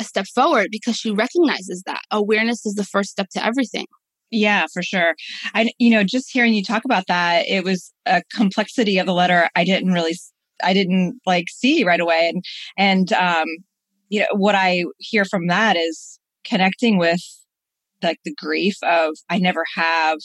a 0.00 0.04
step 0.04 0.26
forward 0.34 0.68
because 0.70 0.96
she 0.96 1.10
recognizes 1.10 1.82
that 1.86 2.00
awareness 2.10 2.66
is 2.66 2.74
the 2.74 2.84
first 2.84 3.10
step 3.10 3.28
to 3.32 3.44
everything. 3.44 3.86
Yeah, 4.30 4.66
for 4.72 4.82
sure. 4.82 5.14
I, 5.54 5.70
you 5.78 5.90
know, 5.90 6.02
just 6.02 6.32
hearing 6.32 6.54
you 6.54 6.64
talk 6.64 6.84
about 6.84 7.04
that, 7.06 7.46
it 7.46 7.62
was 7.62 7.92
a 8.04 8.22
complexity 8.34 8.98
of 8.98 9.06
the 9.06 9.14
letter 9.14 9.48
I 9.54 9.64
didn't 9.64 9.92
really 9.92 10.16
I 10.62 10.72
didn't 10.72 11.20
like 11.26 11.46
see 11.48 11.84
right 11.84 12.00
away. 12.00 12.30
And 12.32 12.44
and 12.76 13.12
um, 13.12 13.46
you 14.08 14.20
know 14.20 14.26
what 14.32 14.54
I 14.54 14.84
hear 14.98 15.24
from 15.24 15.48
that 15.48 15.76
is 15.76 16.18
connecting 16.44 16.98
with 16.98 17.20
like 18.02 18.18
the 18.24 18.34
grief 18.34 18.76
of 18.82 19.16
I 19.30 19.38
never 19.38 19.64
have 19.76 20.18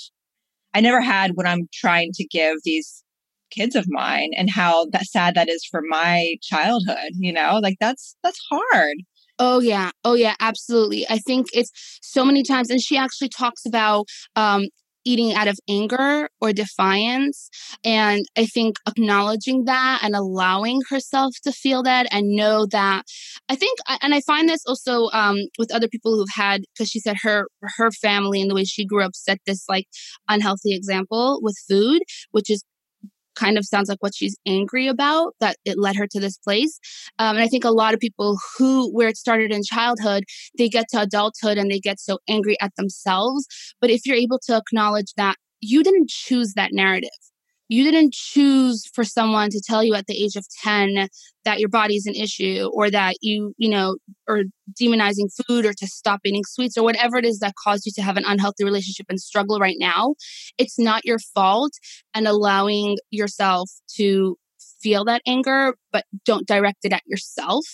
I 0.74 0.82
never 0.82 1.02
had 1.02 1.32
what 1.36 1.48
I'm 1.48 1.68
trying 1.74 2.12
to 2.14 2.26
give 2.26 2.58
these 2.64 3.04
kids 3.52 3.76
of 3.76 3.86
mine 3.90 4.32
and 4.38 4.50
how 4.50 4.86
that 4.88 5.06
sad 5.06 5.36
that 5.36 5.50
is 5.50 5.66
for 5.66 5.82
my 5.90 6.36
childhood, 6.42 7.12
you 7.14 7.34
know? 7.34 7.60
Like 7.62 7.78
that's 7.80 8.16
that's 8.24 8.40
hard. 8.52 8.98
Oh 9.40 9.60
yeah. 9.60 9.92
Oh 10.04 10.14
yeah, 10.14 10.36
absolutely. 10.40 11.08
I 11.10 11.18
think 11.20 11.48
it's 11.54 11.72
so 12.02 12.26
many 12.26 12.44
times 12.44 12.70
and 12.70 12.82
she 12.82 12.98
actually 12.98 13.30
talks 13.30 13.66
about 13.66 14.06
um 14.36 14.68
eating 15.06 15.34
out 15.34 15.48
of 15.48 15.58
anger 15.70 16.30
or 16.42 16.54
defiance. 16.54 17.50
And 17.84 18.26
I 18.38 18.46
think 18.46 18.78
acknowledging 18.88 19.66
that 19.66 20.02
and 20.04 20.16
allowing 20.16 20.82
herself 20.90 21.34
to 21.44 21.52
feel 21.52 21.84
that 21.84 22.08
and 22.12 22.36
know 22.36 22.66
that 22.68 23.04
I 23.50 23.56
think, 23.56 23.80
and 24.02 24.14
I 24.14 24.22
find 24.22 24.48
this 24.48 24.64
also 24.68 25.10
um, 25.12 25.38
with 25.58 25.74
other 25.74 25.88
people 25.88 26.16
who've 26.16 26.28
had, 26.34 26.62
because 26.74 26.90
she 26.90 27.00
said 27.00 27.18
her 27.24 27.48
her 27.62 27.92
family 27.92 28.42
and 28.42 28.50
the 28.50 28.56
way 28.56 28.66
she 28.66 28.86
grew 28.86 29.04
up 29.04 29.16
set 29.16 29.40
this 29.46 29.66
like 29.68 29.88
unhealthy 30.28 30.76
example 30.76 31.40
with 31.42 31.56
food, 31.68 32.02
which 32.32 32.50
is 32.50 32.64
kind 33.40 33.58
of 33.58 33.66
sounds 33.66 33.90
like 33.90 34.02
what 34.02 34.16
she's 34.16 34.38
angry 34.46 34.88
about 34.88 35.34
that 35.40 35.58
it 35.66 35.80
led 35.80 35.96
her 35.96 36.08
to 36.08 36.20
this 36.20 36.38
place. 36.38 36.80
Um, 37.18 37.36
and 37.38 37.44
I 37.44 37.48
think 37.48 37.64
a 37.64 37.72
lot 37.72 37.94
of 37.94 38.00
people 38.00 38.38
who, 38.58 38.92
where 38.92 39.08
it 39.08 39.18
started 39.18 39.52
in 39.52 39.62
childhood, 39.64 40.24
they 40.58 40.70
get 40.70 40.88
to 40.90 41.02
adulthood 41.02 41.58
and 41.58 41.72
they 41.72 41.80
get 41.80 42.00
so 42.00 42.20
angry 42.28 42.58
at 42.62 42.76
themselves. 42.76 43.46
But 43.82 43.90
if 43.90 44.06
you're 44.06 44.16
able 44.16 44.40
to 44.48 44.58
acknowledge 44.58 45.14
that 45.18 45.36
you 45.62 45.84
didn't 45.84 46.10
choose 46.10 46.54
that 46.54 46.72
narrative, 46.74 47.10
you 47.70 47.84
didn't 47.84 48.14
choose 48.14 48.84
for 48.94 49.04
someone 49.04 49.50
to 49.52 49.62
tell 49.64 49.84
you 49.84 49.94
at 49.94 50.08
the 50.08 50.22
age 50.22 50.36
of 50.36 50.46
10 50.64 51.08
that 51.46 51.60
your 51.60 51.70
body 51.70 51.96
is 51.96 52.06
an 52.06 52.16
issue 52.16 52.70
or 52.74 52.90
that 52.90 53.16
you 53.22 53.54
you 53.58 53.70
know 53.70 53.96
are 54.28 54.44
demonizing 54.80 55.30
food 55.48 55.66
or 55.66 55.74
to 55.74 55.88
stop 55.88 56.20
eating 56.26 56.44
sweets 56.46 56.78
or 56.78 56.84
whatever 56.84 57.18
it 57.18 57.26
is 57.26 57.40
that 57.40 57.54
caused 57.64 57.86
you 57.86 57.92
to 57.96 58.02
have 58.02 58.18
an 58.18 58.26
unhealthy 58.26 58.64
relationship 58.64 59.06
and 59.10 59.22
struggle 59.22 59.60
right 59.60 59.78
now 59.80 60.16
it's 60.58 60.78
not 60.78 61.06
your 61.06 61.20
fault 61.34 61.72
and 62.14 62.28
allowing 62.28 62.98
yourself 63.12 63.70
to 63.96 64.36
feel 64.82 65.06
that 65.06 65.22
anger 65.26 65.76
but 65.94 66.06
don't 66.26 66.48
direct 66.48 66.80
it 66.84 66.94
at 66.94 67.04
yourself 67.06 67.66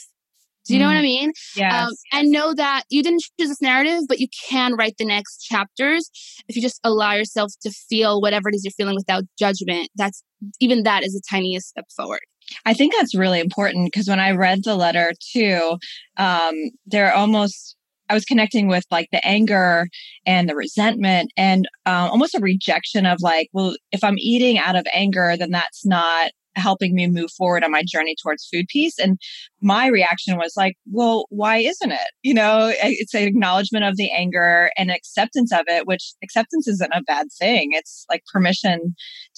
do 0.65 0.73
you 0.73 0.79
know 0.79 0.87
what 0.87 0.97
I 0.97 0.99
mm. 0.99 1.03
mean? 1.03 1.33
Yeah. 1.55 1.85
Um, 1.85 1.93
and 2.11 2.31
know 2.31 2.53
that 2.53 2.83
you 2.89 3.03
didn't 3.03 3.21
choose 3.39 3.49
this 3.49 3.61
narrative, 3.61 4.03
but 4.07 4.19
you 4.19 4.27
can 4.49 4.75
write 4.75 4.95
the 4.97 5.05
next 5.05 5.39
chapters 5.39 6.09
if 6.47 6.55
you 6.55 6.61
just 6.61 6.79
allow 6.83 7.13
yourself 7.13 7.51
to 7.61 7.71
feel 7.71 8.21
whatever 8.21 8.49
it 8.49 8.55
is 8.55 8.63
you're 8.63 8.71
feeling 8.71 8.95
without 8.95 9.23
judgment. 9.37 9.89
That's 9.95 10.23
even 10.59 10.83
that 10.83 11.03
is 11.03 11.13
the 11.13 11.21
tiniest 11.29 11.69
step 11.69 11.85
forward. 11.95 12.21
I 12.65 12.73
think 12.73 12.93
that's 12.95 13.15
really 13.15 13.39
important 13.39 13.85
because 13.85 14.07
when 14.07 14.19
I 14.19 14.31
read 14.31 14.63
the 14.63 14.75
letter 14.75 15.13
too, 15.33 15.77
um, 16.17 16.53
they're 16.85 17.13
almost 17.13 17.75
I 18.09 18.13
was 18.13 18.25
connecting 18.25 18.67
with 18.67 18.85
like 18.91 19.09
the 19.11 19.25
anger 19.25 19.87
and 20.25 20.47
the 20.47 20.55
resentment 20.55 21.31
and 21.35 21.67
um, 21.85 22.09
almost 22.11 22.35
a 22.35 22.39
rejection 22.39 23.05
of 23.05 23.17
like, 23.21 23.49
well, 23.51 23.75
if 23.91 24.03
I'm 24.03 24.19
eating 24.19 24.59
out 24.59 24.75
of 24.75 24.85
anger, 24.93 25.35
then 25.37 25.49
that's 25.51 25.85
not 25.85 26.31
helping 26.55 26.95
me 26.95 27.07
move 27.07 27.31
forward 27.31 27.63
on 27.63 27.71
my 27.71 27.83
journey 27.85 28.15
towards 28.21 28.47
food 28.51 28.65
peace. 28.67 28.97
And 28.99 29.17
my 29.61 29.87
reaction 29.87 30.37
was 30.37 30.53
like, 30.55 30.75
well, 30.91 31.25
why 31.29 31.57
isn't 31.57 31.91
it? 31.91 32.11
You 32.23 32.33
know, 32.33 32.71
it's 32.81 33.13
an 33.13 33.23
acknowledgement 33.23 33.85
of 33.85 33.97
the 33.97 34.11
anger 34.11 34.71
and 34.77 34.91
acceptance 34.91 35.51
of 35.51 35.63
it, 35.67 35.87
which 35.87 36.13
acceptance 36.23 36.67
isn't 36.67 36.91
a 36.93 37.03
bad 37.03 37.27
thing. 37.37 37.69
It's 37.71 38.05
like 38.09 38.23
permission 38.31 38.95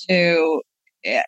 to 0.10 0.62
eh, 1.06 1.24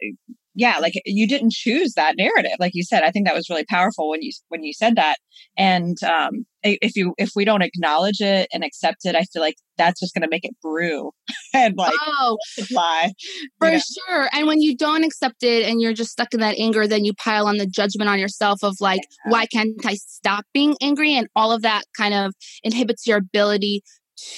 yeah 0.59 0.77
like 0.79 0.93
you 1.05 1.27
didn't 1.27 1.51
choose 1.51 1.93
that 1.93 2.17
narrative. 2.17 2.57
Like 2.59 2.73
you 2.75 2.83
said 2.83 3.03
i 3.03 3.11
think 3.11 3.25
that 3.25 3.35
was 3.35 3.49
really 3.49 3.65
powerful 3.65 4.09
when 4.09 4.21
you 4.21 4.31
when 4.49 4.63
you 4.63 4.73
said 4.73 4.95
that. 4.95 5.17
And 5.57 5.97
um 6.03 6.45
if 6.61 6.95
you 6.95 7.13
if 7.17 7.31
we 7.35 7.45
don't 7.45 7.61
acknowledge 7.61 8.19
it 8.19 8.49
and 8.53 8.65
accept 8.65 9.05
it 9.05 9.15
i 9.15 9.23
feel 9.31 9.41
like 9.41 9.55
that's 9.77 10.01
just 10.01 10.13
going 10.13 10.23
to 10.23 10.27
make 10.29 10.43
it 10.43 10.53
brew 10.61 11.11
and 11.53 11.77
like 11.77 11.93
oh. 12.01 12.37
multiply 12.57 13.07
for 13.59 13.71
know? 13.71 13.79
sure. 13.79 14.29
And 14.33 14.45
when 14.45 14.61
you 14.61 14.75
don't 14.75 15.05
accept 15.05 15.41
it 15.41 15.65
and 15.65 15.81
you're 15.81 15.93
just 15.93 16.11
stuck 16.11 16.33
in 16.33 16.41
that 16.41 16.59
anger 16.59 16.85
then 16.85 17.05
you 17.05 17.13
pile 17.13 17.47
on 17.47 17.57
the 17.57 17.65
judgment 17.65 18.09
on 18.09 18.19
yourself 18.19 18.61
of 18.61 18.75
like 18.81 18.99
yeah. 19.25 19.31
why 19.31 19.45
can't 19.45 19.73
i 19.85 19.95
stop 19.95 20.45
being 20.53 20.75
angry? 20.81 21.15
And 21.15 21.27
all 21.35 21.53
of 21.53 21.61
that 21.61 21.83
kind 21.97 22.13
of 22.13 22.33
inhibits 22.63 23.07
your 23.07 23.17
ability 23.17 23.81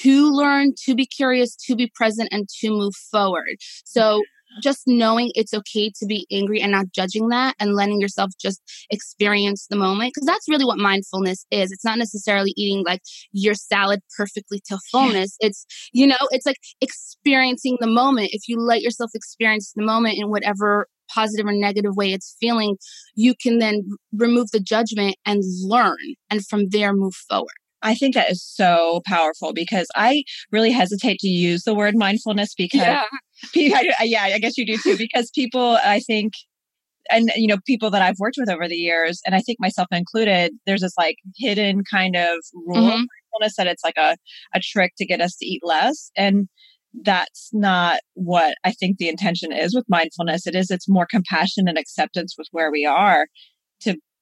to 0.01 0.31
learn 0.31 0.73
to 0.85 0.95
be 0.95 1.05
curious 1.05 1.55
to 1.55 1.75
be 1.75 1.91
present 1.95 2.29
and 2.31 2.47
to 2.59 2.69
move 2.69 2.93
forward. 2.95 3.57
So 3.83 4.21
just 4.62 4.84
knowing 4.86 5.31
it's 5.36 5.53
okay 5.53 5.91
to 6.00 6.05
be 6.05 6.27
angry 6.31 6.62
and 6.62 6.72
not 6.72 6.91
judging 6.93 7.29
that 7.29 7.55
and 7.60 7.75
letting 7.75 8.01
yourself 8.01 8.31
just 8.39 8.62
experience 8.89 9.67
the 9.70 9.75
moment 9.75 10.13
because 10.13 10.25
that's 10.25 10.50
really 10.50 10.65
what 10.65 10.77
mindfulness 10.77 11.46
is. 11.51 11.72
It's 11.72 11.86
not 11.86 11.98
necessarily 11.98 12.53
eating 12.58 12.84
like 12.86 13.01
your 13.31 13.53
salad 13.53 14.01
perfectly 14.17 14.62
to 14.67 14.77
fullness. 14.91 15.36
It's 15.39 15.65
you 15.93 16.08
know 16.08 16.17
it's 16.31 16.46
like 16.46 16.60
experiencing 16.81 17.77
the 17.79 17.88
moment. 17.88 18.29
If 18.31 18.48
you 18.48 18.60
let 18.60 18.81
yourself 18.81 19.12
experience 19.13 19.72
the 19.75 19.84
moment 19.84 20.17
in 20.17 20.29
whatever 20.29 20.88
positive 21.13 21.46
or 21.46 21.51
negative 21.51 21.96
way 21.98 22.13
it's 22.13 22.38
feeling 22.39 22.77
you 23.15 23.34
can 23.36 23.60
then 23.60 23.84
remove 24.13 24.50
the 24.51 24.62
judgment 24.62 25.13
and 25.25 25.43
learn 25.62 25.98
and 26.29 26.46
from 26.48 26.70
there 26.70 26.93
move 26.93 27.13
forward. 27.13 27.51
I 27.81 27.96
think 27.96 28.13
that 28.15 28.29
is 28.29 28.43
so 28.43 29.01
powerful 29.05 29.53
because 29.53 29.88
I 29.96 30.24
really 30.51 30.72
hesitate 30.72 31.20
to 31.20 31.27
use 31.27 31.63
the 31.63 31.74
word 31.74 31.96
mindfulness 31.96 32.53
because, 32.53 32.81
yeah, 32.81 33.05
yeah 33.55 34.24
I 34.24 34.39
guess 34.39 34.57
you 34.57 34.65
do 34.65 34.77
too, 34.77 34.98
because 34.98 35.31
people, 35.31 35.77
I 35.83 36.00
think, 36.00 36.33
and 37.10 37.31
you 37.36 37.48
know, 37.48 37.57
people 37.65 37.89
that 37.91 38.01
I've 38.01 38.19
worked 38.19 38.38
with 38.39 38.50
over 38.50 38.67
the 38.67 38.75
years, 38.75 39.21
and 39.25 39.36
I 39.36 39.39
think 39.39 39.60
myself 39.60 39.88
included, 39.91 40.53
there's 40.65 40.81
this 40.81 40.98
like 40.98 41.17
hidden 41.38 41.83
kind 41.89 42.15
of 42.15 42.38
rule 42.53 42.89
mm-hmm. 42.89 43.01
of 43.41 43.51
that 43.57 43.67
it's 43.67 43.83
like 43.83 43.98
a, 43.98 44.15
a 44.53 44.60
trick 44.62 44.93
to 44.98 45.05
get 45.05 45.21
us 45.21 45.36
to 45.38 45.45
eat 45.45 45.62
less. 45.63 46.12
And 46.15 46.48
that's 47.03 47.50
not 47.53 48.01
what 48.13 48.55
I 48.63 48.71
think 48.71 48.98
the 48.98 49.10
intention 49.10 49.51
is 49.51 49.74
with 49.74 49.86
mindfulness. 49.88 50.45
It 50.45 50.55
is, 50.55 50.69
it's 50.69 50.89
more 50.89 51.07
compassion 51.10 51.67
and 51.67 51.77
acceptance 51.77 52.36
with 52.38 52.48
where 52.51 52.71
we 52.71 52.86
are 52.86 53.27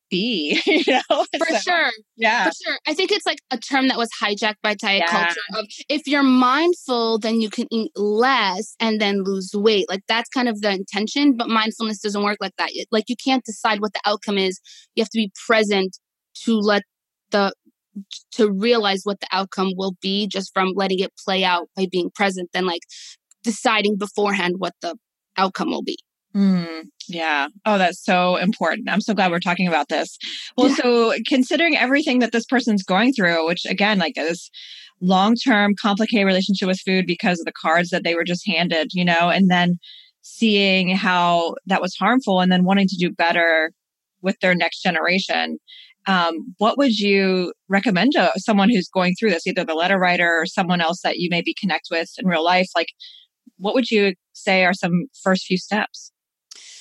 be, 0.10 0.62
you 0.66 0.84
know? 0.88 1.26
For 1.38 1.48
so, 1.48 1.58
sure. 1.60 1.90
Yeah. 2.18 2.46
For 2.46 2.52
sure. 2.64 2.80
I 2.88 2.94
think 2.94 3.12
it's 3.12 3.26
like 3.26 3.40
a 3.52 3.58
term 3.58 3.88
that 3.88 3.98
was 3.98 4.10
hijacked 4.22 4.62
by 4.62 4.76
diet 4.76 5.04
yeah. 5.06 5.12
culture 5.12 5.40
of 5.56 5.66
if 5.88 6.08
you're 6.08 6.24
mindful, 6.24 7.20
then 7.20 7.42
you 7.42 7.50
can 7.50 7.68
eat 7.72 7.92
less 7.96 8.76
and 8.80 9.00
then 9.00 9.24
lose 9.24 9.52
weight. 9.54 9.88
Like 9.90 10.02
that's 10.08 10.30
kind 10.30 10.48
of 10.48 10.62
the 10.62 10.72
intention, 10.72 11.36
but 11.36 11.48
mindfulness 11.48 12.00
doesn't 12.00 12.24
work 12.24 12.38
like 12.42 12.56
that. 12.58 12.70
Like 12.92 13.06
you 13.08 13.16
can't 13.24 13.44
decide 13.44 13.82
what 13.82 13.94
the 13.94 14.02
outcome 14.06 14.38
is. 14.38 14.60
You 14.96 15.02
have 15.02 15.10
to 15.10 15.18
be 15.18 15.32
present 15.48 15.98
to 16.46 16.58
let 16.58 16.84
the 17.32 17.54
to 18.32 18.52
realize 18.52 19.02
what 19.04 19.20
the 19.20 19.28
outcome 19.32 19.74
will 19.76 19.96
be 20.02 20.28
just 20.28 20.54
from 20.54 20.74
letting 20.76 21.00
it 21.00 21.12
play 21.26 21.44
out 21.44 21.68
by 21.76 21.88
being 21.92 22.10
present 22.12 22.50
than 22.54 22.66
like 22.66 22.82
deciding 23.44 23.98
beforehand 23.98 24.56
what 24.58 24.74
the 24.82 24.96
outcome 25.38 25.70
will 25.70 25.84
be. 25.84 25.98
Mm, 26.36 26.84
yeah. 27.08 27.48
Oh, 27.66 27.78
that's 27.78 28.04
so 28.04 28.36
important. 28.36 28.90
I'm 28.90 29.02
so 29.02 29.14
glad 29.14 29.32
we're 29.32 29.40
talking 29.40 29.68
about 29.68 29.90
this. 29.90 30.18
Well, 30.58 30.70
yeah. 30.70 30.76
so 30.76 31.14
considering 31.28 31.76
everything 31.76 32.20
that 32.20 32.32
this 32.32 32.46
person's 32.46 32.84
going 32.84 33.14
through, 33.14 33.48
which 33.48 33.66
again, 33.66 33.98
like 33.98 34.14
this 34.16 34.50
long 35.02 35.36
term, 35.36 35.74
complicated 35.82 36.28
relationship 36.28 36.68
with 36.68 36.80
food 36.82 37.06
because 37.08 37.40
of 37.40 37.46
the 37.46 37.54
cards 37.60 37.90
that 37.90 38.04
they 38.04 38.14
were 38.14 38.24
just 38.24 38.48
handed, 38.48 38.90
you 38.94 39.04
know, 39.04 39.30
and 39.30 39.50
then 39.50 39.80
seeing 40.22 40.96
how 40.96 41.56
that 41.66 41.82
was 41.82 41.96
harmful 41.96 42.42
and 42.42 42.52
then 42.52 42.64
wanting 42.64 42.88
to 42.88 42.98
do 42.98 43.12
better 43.12 43.72
with 44.22 44.38
their 44.42 44.54
next 44.54 44.82
generation. 44.82 45.58
Um, 46.06 46.54
what 46.58 46.78
would 46.78 46.98
you 46.98 47.54
recommend 47.68 48.14
to 48.14 48.32
someone 48.38 48.70
who's 48.70 48.90
going 48.90 49.16
through 49.20 49.32
this, 49.32 49.48
either 49.48 49.64
the 49.64 49.74
letter 49.74 49.98
writer 49.98 50.42
or 50.42 50.46
someone 50.46 50.82
else 50.82 51.02
that 51.04 51.18
you 51.18 51.30
maybe 51.32 51.54
connect 51.60 51.88
with 51.90 52.10
in 52.18 52.28
real 52.28 52.44
life? 52.44 52.68
Like, 52.76 52.90
what 53.58 53.74
would 53.74 53.90
you 53.90 54.14
say 54.34 54.66
are 54.66 54.74
some 54.74 55.06
first 55.22 55.46
few 55.46 55.58
steps? 55.58 56.12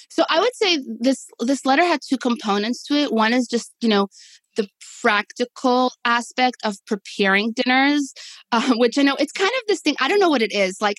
So 0.09 0.25
I 0.29 0.41
would 0.41 0.55
say 0.55 0.79
this 1.01 1.27
this 1.41 1.65
letter 1.67 1.85
had 1.85 2.01
two 2.07 2.19
components 2.19 2.83
to 2.85 2.95
it. 2.95 3.13
One 3.13 3.33
is 3.33 3.47
just 3.47 3.73
you 3.81 3.89
know 3.89 4.09
the 4.57 4.69
practical 5.03 5.93
aspect 6.05 6.57
of 6.65 6.77
preparing 6.87 7.53
dinners, 7.53 8.13
uh, 8.53 8.75
which 8.77 8.99
I 8.99 9.03
know 9.03 9.17
it's 9.19 9.33
kind 9.33 9.53
of 9.57 9.63
this 9.69 9.81
thing. 9.81 9.97
I 10.01 10.09
don't 10.09 10.21
know 10.21 10.31
what 10.31 10.43
it 10.43 10.53
is. 10.53 10.81
Like 10.81 10.99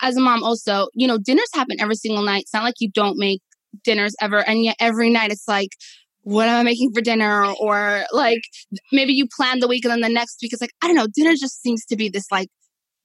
as 0.00 0.16
a 0.16 0.20
mom, 0.20 0.42
also 0.42 0.88
you 0.94 1.06
know 1.06 1.18
dinners 1.18 1.50
happen 1.54 1.76
every 1.80 1.96
single 1.96 2.24
night. 2.24 2.42
It's 2.42 2.54
not 2.54 2.64
like 2.64 2.80
you 2.80 2.90
don't 2.90 3.18
make 3.18 3.40
dinners 3.84 4.14
ever, 4.20 4.38
and 4.48 4.64
yet 4.64 4.76
every 4.80 5.10
night 5.10 5.32
it's 5.32 5.48
like 5.48 5.70
what 6.24 6.48
am 6.48 6.60
I 6.60 6.62
making 6.62 6.92
for 6.92 7.00
dinner? 7.00 7.46
Or 7.60 8.04
like 8.12 8.42
maybe 8.92 9.12
you 9.12 9.26
plan 9.36 9.58
the 9.58 9.68
week 9.68 9.84
and 9.84 9.92
then 9.92 10.00
the 10.00 10.08
next 10.08 10.38
week 10.40 10.52
it's 10.52 10.62
like, 10.62 10.70
I 10.82 10.86
don't 10.86 10.96
know, 10.96 11.08
dinner 11.12 11.34
just 11.34 11.60
seems 11.62 11.84
to 11.86 11.96
be 11.96 12.08
this 12.08 12.26
like 12.30 12.48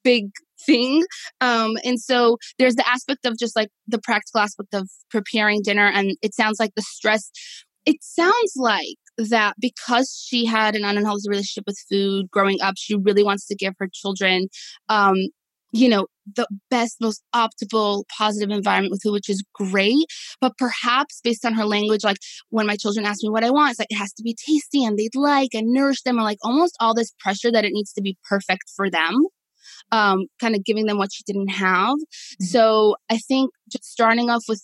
big 0.04 0.30
thing. 0.66 1.06
Um, 1.42 1.78
and 1.84 2.00
so 2.00 2.38
there's 2.60 2.76
the 2.76 2.88
aspect 2.88 3.26
of 3.26 3.38
just 3.38 3.56
like 3.56 3.70
the 3.88 4.00
practical 4.00 4.42
aspect 4.42 4.74
of 4.74 4.90
preparing 5.10 5.62
dinner. 5.62 5.86
And 5.88 6.18
it 6.22 6.34
sounds 6.34 6.60
like 6.60 6.72
the 6.76 6.82
stress, 6.82 7.30
it 7.86 7.98
sounds 8.02 8.54
like 8.56 8.98
that 9.18 9.56
because 9.60 10.24
she 10.28 10.46
had 10.46 10.76
an 10.76 10.84
unhealthy 10.84 11.30
relationship 11.30 11.64
with 11.66 11.78
food 11.90 12.30
growing 12.32 12.62
up, 12.62 12.76
she 12.78 12.96
really 12.96 13.24
wants 13.24 13.48
to 13.48 13.56
give 13.56 13.74
her 13.80 13.88
children, 13.92 14.48
um, 14.90 15.16
you 15.72 15.90
know, 15.90 16.08
the 16.36 16.48
best, 16.70 16.98
most 17.02 17.22
optimal, 17.36 18.04
positive 18.18 18.50
environment 18.52 18.92
with 18.92 19.02
food, 19.04 19.14
which 19.14 19.30
is 19.30 19.44
great. 19.54 20.06
But 20.40 20.58
perhaps 20.58 21.20
based 21.24 21.46
on 21.46 21.54
her 21.54 21.66
language, 21.66 22.04
like 22.04 22.18
when 22.50 22.68
my 22.68 22.76
children 22.76 23.06
ask 23.06 23.24
me 23.24 23.30
what 23.30 23.44
I 23.44 23.50
want, 23.50 23.72
it's 23.72 23.80
like 23.80 23.92
it 23.92 23.98
has 23.98 24.14
to 24.14 24.24
be 24.24 24.36
tasty 24.36 24.84
and 24.84 24.98
they'd 24.98 25.16
like 25.16 25.54
and 25.54 25.74
nourish 25.74 26.02
them, 26.04 26.18
and 26.18 26.26
like 26.26 26.40
almost 26.44 26.76
all 26.80 26.94
this 26.94 27.14
pressure 27.20 27.52
that 27.52 27.66
it 27.66 27.74
needs 27.74 27.94
to 27.94 28.02
be 28.02 28.18
perfect 28.30 28.72
for 28.76 28.90
them 28.90 29.28
um, 29.92 30.26
kind 30.40 30.56
of 30.56 30.64
giving 30.64 30.86
them 30.86 30.98
what 30.98 31.10
you 31.18 31.24
didn't 31.26 31.50
have. 31.50 31.96
Mm-hmm. 31.96 32.46
So 32.46 32.96
I 33.10 33.18
think 33.18 33.52
just 33.72 33.86
starting 33.86 34.30
off 34.30 34.44
with 34.48 34.64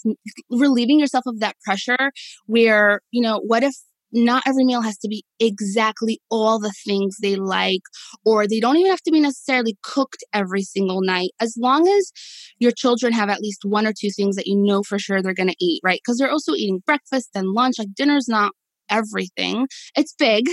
relieving 0.49 0.99
yourself 0.99 1.25
of 1.25 1.39
that 1.39 1.55
pressure 1.63 2.11
where, 2.45 3.01
you 3.11 3.21
know, 3.21 3.41
what 3.45 3.63
if 3.63 3.75
not 4.13 4.43
every 4.45 4.63
meal 4.63 4.81
has 4.81 4.97
to 4.99 5.07
be 5.07 5.25
exactly 5.39 6.21
all 6.29 6.59
the 6.59 6.73
things 6.85 7.17
they 7.21 7.35
like, 7.35 7.81
or 8.23 8.47
they 8.47 8.59
don't 8.59 8.77
even 8.77 8.91
have 8.91 9.01
to 9.01 9.11
be 9.11 9.19
necessarily 9.19 9.75
cooked 9.81 10.23
every 10.33 10.61
single 10.61 11.01
night. 11.01 11.31
As 11.41 11.55
long 11.57 11.87
as 11.87 12.11
your 12.59 12.71
children 12.71 13.11
have 13.11 13.29
at 13.29 13.41
least 13.41 13.65
one 13.65 13.87
or 13.87 13.93
two 13.99 14.11
things 14.15 14.35
that 14.35 14.47
you 14.47 14.55
know 14.55 14.83
for 14.83 14.99
sure 14.99 15.21
they're 15.21 15.33
going 15.33 15.49
to 15.49 15.55
eat, 15.59 15.81
right? 15.83 15.99
Because 16.03 16.19
they're 16.19 16.31
also 16.31 16.53
eating 16.53 16.83
breakfast 16.85 17.29
and 17.33 17.49
lunch. 17.49 17.79
Like 17.79 17.95
dinner's 17.95 18.27
not 18.27 18.53
everything. 18.93 19.67
It's 19.97 20.13
big, 20.13 20.47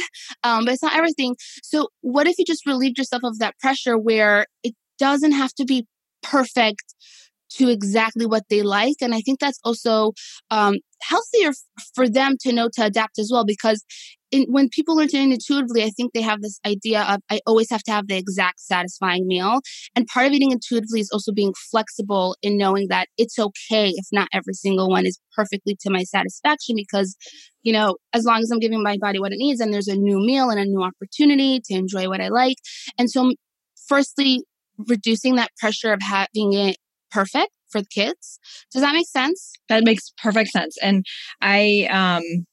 um, 0.44 0.64
but 0.64 0.75
it's 0.75 0.82
not 0.82 0.97
everything. 0.97 1.37
So, 1.62 1.88
what 2.00 2.26
if 2.26 2.38
you 2.38 2.44
just 2.44 2.66
relieved 2.66 2.99
yourself 2.99 3.23
of 3.25 3.38
that 3.38 3.59
pressure 3.59 3.99
where 3.99 4.47
it 4.62 4.75
doesn't 4.99 5.32
have 5.32 5.52
to 5.54 5.64
be 5.64 5.87
perfect 6.23 6.94
to 7.56 7.69
exactly 7.69 8.26
what 8.26 8.45
they 8.50 8.63
like? 8.63 8.97
And 9.00 9.15
I 9.15 9.21
think 9.21 9.41
that's 9.41 9.60
also 9.65 10.13
um, 10.50 10.76
healthier 11.02 11.50
f- 11.50 11.84
for 11.95 12.08
them 12.08 12.36
to 12.41 12.52
know 12.52 12.69
to 12.75 12.84
adapt 12.84 13.19
as 13.19 13.30
well 13.32 13.45
because 13.45 13.84
in, 14.30 14.47
when 14.49 14.69
people 14.69 14.97
learn 14.97 15.08
to 15.08 15.17
intuitively, 15.17 15.82
I 15.82 15.91
think 15.91 16.13
they 16.13 16.21
have 16.21 16.41
this 16.41 16.60
idea 16.65 17.02
of 17.02 17.21
I 17.30 17.41
always 17.47 17.71
have 17.71 17.82
to 17.84 17.93
have 17.93 18.06
the 18.06 18.17
exact 18.17 18.60
satisfying 18.60 19.26
meal. 19.26 19.60
And 19.97 20.06
part 20.06 20.26
of 20.26 20.32
eating 20.32 20.52
intuitively 20.52 21.00
is 21.00 21.10
also 21.13 21.32
being 21.32 21.52
flexible 21.71 22.36
in 22.43 22.56
knowing 22.56 22.89
that 22.89 23.08
it's 23.19 23.39
okay 23.39 23.89
if 23.89 24.06
not 24.13 24.28
every 24.32 24.54
single 24.54 24.89
one 24.89 25.06
is 25.06 25.19
perfectly 25.34 25.76
to 25.80 25.91
my 25.91 26.04
satisfaction 26.04 26.76
because, 26.76 27.17
you 27.63 27.73
know, 27.73 27.97
as 28.13 28.25
long 28.25 28.41
as 28.41 28.50
I'm 28.50 28.60
giving 28.60 28.82
my 28.82 28.97
body 28.99 29.19
what 29.19 29.32
it 29.32 29.39
needs 29.39 29.60
and 29.60 29.73
there's 29.73 29.89
a 29.89 29.97
new 29.97 30.19
meal 30.21 30.50
and 30.50 30.60
a 30.60 30.65
new 30.65 30.82
opportunity 30.82 31.60
to 31.65 31.75
enjoy 31.75 32.08
what 32.08 32.21
I 32.21 32.28
like. 32.28 32.56
And 32.99 33.10
so, 33.10 33.32
firstly, 33.89 34.45
reducing 34.78 35.36
that 35.36 35.50
pressure 35.58 35.93
of 35.93 36.00
having 36.02 36.52
it 36.52 36.76
perfect 37.10 37.50
for 37.70 37.80
the 37.80 37.88
kids. 37.88 38.38
Does 38.73 38.82
that 38.82 38.94
make 38.94 39.08
sense? 39.08 39.52
That 39.68 39.84
makes 39.84 40.12
perfect 40.23 40.50
sense. 40.50 40.76
And 40.82 41.04
I, 41.40 41.88
um, 41.90 42.46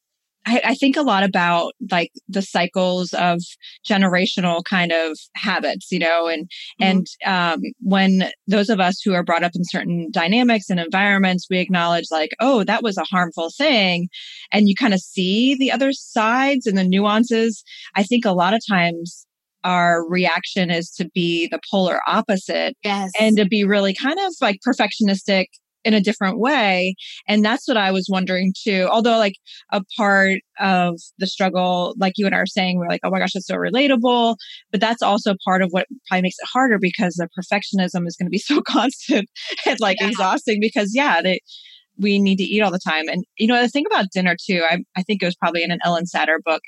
I, 0.47 0.61
I 0.63 0.75
think 0.75 0.95
a 0.95 1.01
lot 1.01 1.23
about 1.23 1.73
like 1.91 2.11
the 2.29 2.41
cycles 2.41 3.13
of 3.13 3.39
generational 3.87 4.63
kind 4.63 4.93
of 4.93 5.17
habits, 5.35 5.91
you 5.91 5.99
know, 5.99 6.27
and 6.27 6.45
mm-hmm. 6.81 6.83
and 6.83 7.07
um, 7.25 7.59
when 7.81 8.31
those 8.47 8.69
of 8.69 8.79
us 8.79 9.01
who 9.03 9.13
are 9.13 9.23
brought 9.23 9.43
up 9.43 9.51
in 9.55 9.63
certain 9.65 10.07
dynamics 10.09 10.69
and 10.69 10.79
environments, 10.79 11.47
we 11.49 11.59
acknowledge 11.59 12.05
like, 12.11 12.31
oh, 12.39 12.63
that 12.63 12.81
was 12.81 12.97
a 12.97 13.03
harmful 13.03 13.49
thing, 13.57 14.07
and 14.53 14.69
you 14.69 14.75
kind 14.75 14.93
of 14.93 15.01
see 15.01 15.55
the 15.55 15.71
other 15.71 15.91
sides 15.91 16.65
and 16.65 16.77
the 16.77 16.87
nuances. 16.87 17.61
I 17.95 18.03
think 18.03 18.23
a 18.23 18.31
lot 18.31 18.53
of 18.53 18.61
times 18.69 19.26
our 19.67 20.07
reaction 20.07 20.71
is 20.71 20.89
to 20.91 21.09
be 21.13 21.47
the 21.47 21.59
polar 21.69 21.99
opposite 22.07 22.75
yes. 22.83 23.11
and 23.19 23.35
to 23.35 23.45
be 23.45 23.65
really 23.65 23.93
kind 23.93 24.17
of 24.17 24.33
like 24.41 24.59
perfectionistic 24.65 25.47
in 25.83 25.93
a 25.93 26.01
different 26.01 26.39
way. 26.39 26.95
And 27.27 27.43
that's 27.43 27.67
what 27.67 27.77
I 27.77 27.91
was 27.91 28.07
wondering 28.09 28.53
too. 28.61 28.87
Although, 28.89 29.17
like, 29.17 29.35
a 29.71 29.83
part 29.97 30.39
of 30.59 30.95
the 31.17 31.27
struggle, 31.27 31.95
like 31.99 32.13
you 32.15 32.25
and 32.25 32.33
I 32.33 32.39
are 32.39 32.45
saying, 32.45 32.77
we're 32.77 32.87
like, 32.87 33.01
oh 33.03 33.09
my 33.09 33.19
gosh, 33.19 33.35
it's 33.35 33.47
so 33.47 33.55
relatable. 33.55 34.37
But 34.71 34.81
that's 34.81 35.01
also 35.01 35.35
part 35.45 35.61
of 35.61 35.69
what 35.71 35.85
probably 36.07 36.23
makes 36.23 36.37
it 36.39 36.47
harder 36.51 36.77
because 36.79 37.15
the 37.15 37.29
perfectionism 37.37 38.07
is 38.07 38.15
going 38.15 38.27
to 38.27 38.29
be 38.29 38.37
so 38.37 38.61
constant 38.61 39.29
and 39.65 39.79
like 39.79 39.97
yeah. 39.99 40.07
exhausting 40.07 40.59
because, 40.61 40.91
yeah, 40.93 41.21
they, 41.21 41.39
we 41.97 42.19
need 42.19 42.37
to 42.37 42.43
eat 42.43 42.61
all 42.61 42.71
the 42.71 42.79
time. 42.79 43.07
And, 43.09 43.23
you 43.37 43.47
know, 43.47 43.61
the 43.61 43.69
thing 43.69 43.85
about 43.89 44.11
dinner 44.13 44.35
too, 44.45 44.63
I, 44.69 44.79
I 44.95 45.03
think 45.03 45.21
it 45.21 45.25
was 45.25 45.35
probably 45.35 45.63
in 45.63 45.71
an 45.71 45.79
Ellyn 45.85 46.03
Satter 46.13 46.37
book. 46.43 46.61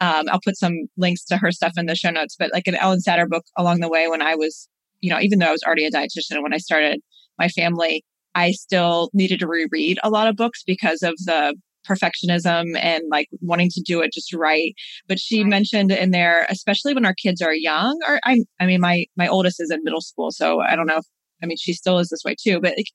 Um, 0.00 0.26
I'll 0.30 0.40
put 0.44 0.56
some 0.56 0.74
links 0.96 1.24
to 1.24 1.36
her 1.36 1.50
stuff 1.50 1.72
in 1.76 1.86
the 1.86 1.96
show 1.96 2.10
notes, 2.10 2.36
but 2.38 2.52
like 2.52 2.66
an 2.66 2.74
Ellyn 2.74 3.02
Satter 3.06 3.28
book 3.28 3.44
along 3.56 3.80
the 3.80 3.88
way 3.88 4.08
when 4.08 4.22
I 4.22 4.34
was, 4.34 4.68
you 5.00 5.10
know, 5.10 5.20
even 5.20 5.38
though 5.38 5.48
I 5.48 5.52
was 5.52 5.62
already 5.64 5.86
a 5.86 5.90
dietitian 5.90 6.42
when 6.42 6.54
I 6.54 6.58
started 6.58 7.00
my 7.38 7.48
family, 7.48 8.04
I 8.34 8.52
still 8.52 9.10
needed 9.12 9.40
to 9.40 9.48
reread 9.48 9.98
a 10.02 10.10
lot 10.10 10.28
of 10.28 10.36
books 10.36 10.62
because 10.64 11.02
of 11.02 11.14
the 11.24 11.54
perfectionism 11.88 12.78
and 12.78 13.02
like 13.10 13.28
wanting 13.40 13.70
to 13.70 13.82
do 13.84 14.00
it 14.00 14.12
just 14.12 14.32
right. 14.34 14.74
But 15.08 15.18
she 15.18 15.42
mentioned 15.42 15.90
in 15.90 16.10
there, 16.10 16.46
especially 16.48 16.94
when 16.94 17.06
our 17.06 17.14
kids 17.14 17.40
are 17.40 17.54
young, 17.54 17.98
or 18.06 18.20
I, 18.24 18.44
I 18.60 18.66
mean, 18.66 18.80
my 18.80 19.06
my 19.16 19.26
oldest 19.26 19.60
is 19.60 19.70
in 19.70 19.82
middle 19.82 20.00
school, 20.00 20.30
so 20.30 20.60
I 20.60 20.76
don't 20.76 20.86
know. 20.86 20.98
If, 20.98 21.06
I 21.42 21.46
mean, 21.46 21.56
she 21.56 21.72
still 21.72 21.98
is 21.98 22.08
this 22.08 22.22
way 22.24 22.34
too, 22.40 22.60
but 22.60 22.74
like, 22.76 22.86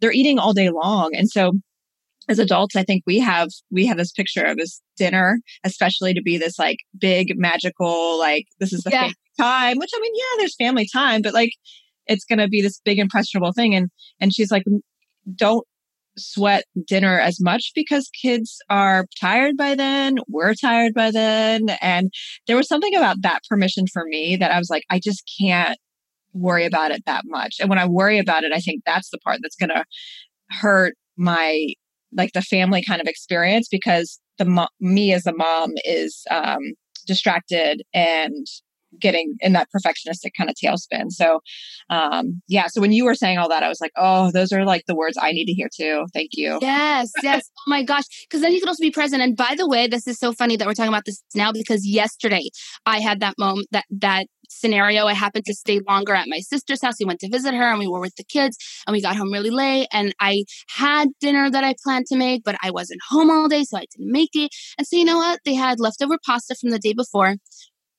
they're 0.00 0.12
eating 0.12 0.38
all 0.38 0.52
day 0.52 0.70
long, 0.70 1.10
and 1.14 1.30
so 1.30 1.52
as 2.28 2.38
adults, 2.38 2.76
I 2.76 2.82
think 2.84 3.02
we 3.06 3.18
have 3.18 3.48
we 3.70 3.86
have 3.86 3.96
this 3.96 4.12
picture 4.12 4.44
of 4.44 4.56
this 4.56 4.80
dinner, 4.96 5.40
especially 5.64 6.14
to 6.14 6.22
be 6.22 6.38
this 6.38 6.58
like 6.58 6.78
big 6.98 7.32
magical, 7.36 8.18
like 8.18 8.46
this 8.60 8.72
is 8.72 8.82
the 8.82 8.90
yeah. 8.90 9.10
time. 9.38 9.78
Which 9.78 9.90
I 9.94 10.00
mean, 10.00 10.12
yeah, 10.14 10.38
there's 10.38 10.56
family 10.56 10.86
time, 10.92 11.22
but 11.22 11.34
like 11.34 11.52
it's 12.06 12.24
going 12.24 12.38
to 12.38 12.48
be 12.48 12.62
this 12.62 12.80
big 12.84 12.98
impressionable 12.98 13.52
thing. 13.52 13.74
And 13.74 13.90
and 14.20 14.34
she's 14.34 14.50
like, 14.50 14.64
don't 15.34 15.66
sweat 16.18 16.64
dinner 16.86 17.18
as 17.18 17.40
much 17.40 17.72
because 17.74 18.10
kids 18.20 18.58
are 18.68 19.06
tired 19.20 19.56
by 19.56 19.74
then. 19.74 20.18
We're 20.28 20.54
tired 20.54 20.94
by 20.94 21.10
then. 21.10 21.70
And 21.80 22.12
there 22.46 22.56
was 22.56 22.68
something 22.68 22.94
about 22.94 23.22
that 23.22 23.40
permission 23.48 23.86
for 23.86 24.04
me 24.04 24.36
that 24.36 24.50
I 24.50 24.58
was 24.58 24.68
like, 24.70 24.84
I 24.90 25.00
just 25.02 25.22
can't 25.40 25.78
worry 26.34 26.64
about 26.64 26.90
it 26.90 27.04
that 27.06 27.24
much. 27.26 27.56
And 27.60 27.68
when 27.68 27.78
I 27.78 27.86
worry 27.86 28.18
about 28.18 28.44
it, 28.44 28.52
I 28.52 28.60
think 28.60 28.82
that's 28.84 29.10
the 29.10 29.18
part 29.18 29.38
that's 29.42 29.56
going 29.56 29.70
to 29.70 29.84
hurt 30.50 30.94
my 31.16 31.68
like 32.16 32.32
the 32.32 32.42
family 32.42 32.82
kind 32.82 33.00
of 33.00 33.06
experience 33.06 33.68
because 33.70 34.20
the 34.38 34.44
mo- 34.44 34.68
me 34.80 35.12
as 35.12 35.26
a 35.26 35.34
mom 35.34 35.72
is 35.84 36.24
um 36.30 36.60
distracted 37.06 37.82
and 37.92 38.46
getting 39.00 39.34
in 39.40 39.52
that 39.52 39.68
perfectionistic 39.74 40.30
kind 40.36 40.50
of 40.50 40.56
tailspin. 40.56 41.10
So, 41.10 41.40
um, 41.90 42.42
yeah. 42.48 42.66
So 42.68 42.80
when 42.80 42.92
you 42.92 43.04
were 43.04 43.14
saying 43.14 43.38
all 43.38 43.48
that, 43.48 43.62
I 43.62 43.68
was 43.68 43.80
like, 43.80 43.92
oh, 43.96 44.30
those 44.32 44.52
are 44.52 44.64
like 44.64 44.84
the 44.86 44.94
words 44.94 45.16
I 45.20 45.32
need 45.32 45.46
to 45.46 45.52
hear 45.52 45.68
too. 45.74 46.06
Thank 46.12 46.30
you. 46.32 46.58
Yes. 46.60 47.10
Yes. 47.22 47.50
oh 47.58 47.70
my 47.70 47.82
gosh. 47.82 48.04
Because 48.28 48.42
then 48.42 48.52
you 48.52 48.60
can 48.60 48.68
also 48.68 48.82
be 48.82 48.90
present. 48.90 49.22
And 49.22 49.36
by 49.36 49.54
the 49.56 49.68
way, 49.68 49.86
this 49.86 50.06
is 50.06 50.18
so 50.18 50.32
funny 50.32 50.56
that 50.56 50.66
we're 50.66 50.74
talking 50.74 50.92
about 50.92 51.04
this 51.04 51.22
now 51.34 51.52
because 51.52 51.86
yesterday 51.86 52.48
I 52.86 53.00
had 53.00 53.20
that 53.20 53.34
moment 53.38 53.68
that 53.72 53.84
that 53.90 54.26
scenario. 54.52 55.06
I 55.06 55.14
happened 55.14 55.44
to 55.46 55.54
stay 55.54 55.80
longer 55.88 56.14
at 56.14 56.28
my 56.28 56.40
sister's 56.40 56.82
house. 56.82 56.94
We 57.00 57.06
went 57.06 57.20
to 57.20 57.28
visit 57.28 57.54
her 57.54 57.70
and 57.70 57.78
we 57.78 57.88
were 57.88 58.00
with 58.00 58.16
the 58.16 58.24
kids 58.24 58.56
and 58.86 58.92
we 58.92 59.02
got 59.02 59.16
home 59.16 59.32
really 59.32 59.50
late. 59.50 59.88
And 59.92 60.14
I 60.20 60.44
had 60.68 61.08
dinner 61.20 61.50
that 61.50 61.64
I 61.64 61.74
planned 61.82 62.06
to 62.06 62.16
make, 62.16 62.44
but 62.44 62.56
I 62.62 62.70
wasn't 62.70 63.00
home 63.08 63.30
all 63.30 63.48
day, 63.48 63.64
so 63.64 63.78
I 63.78 63.86
didn't 63.96 64.12
make 64.12 64.34
it. 64.34 64.50
And 64.78 64.86
so, 64.86 64.96
you 64.96 65.04
know 65.04 65.18
what? 65.18 65.40
They 65.44 65.54
had 65.54 65.80
leftover 65.80 66.18
pasta 66.24 66.54
from 66.60 66.70
the 66.70 66.78
day 66.78 66.92
before 66.92 67.36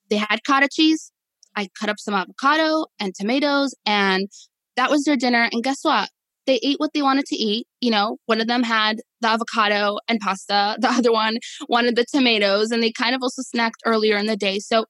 they 0.09 0.17
had 0.17 0.43
cottage 0.45 0.71
cheese. 0.73 1.11
I 1.55 1.69
cut 1.79 1.89
up 1.89 1.99
some 1.99 2.13
avocado 2.13 2.85
and 2.99 3.13
tomatoes, 3.13 3.75
and 3.85 4.27
that 4.75 4.89
was 4.89 5.03
their 5.03 5.15
dinner. 5.15 5.49
And 5.51 5.63
guess 5.63 5.79
what? 5.83 6.09
They 6.45 6.59
ate 6.63 6.79
what 6.79 6.91
they 6.93 7.01
wanted 7.01 7.25
to 7.27 7.35
eat. 7.35 7.67
You 7.79 7.91
know, 7.91 8.17
one 8.25 8.41
of 8.41 8.47
them 8.47 8.63
had 8.63 9.01
the 9.21 9.29
avocado 9.29 9.97
and 10.07 10.19
pasta, 10.19 10.77
the 10.79 10.89
other 10.89 11.11
one 11.11 11.37
wanted 11.69 11.95
the 11.95 12.05
tomatoes, 12.11 12.71
and 12.71 12.81
they 12.81 12.91
kind 12.91 13.15
of 13.15 13.21
also 13.21 13.41
snacked 13.41 13.81
earlier 13.85 14.17
in 14.17 14.25
the 14.25 14.37
day. 14.37 14.59
So 14.59 14.85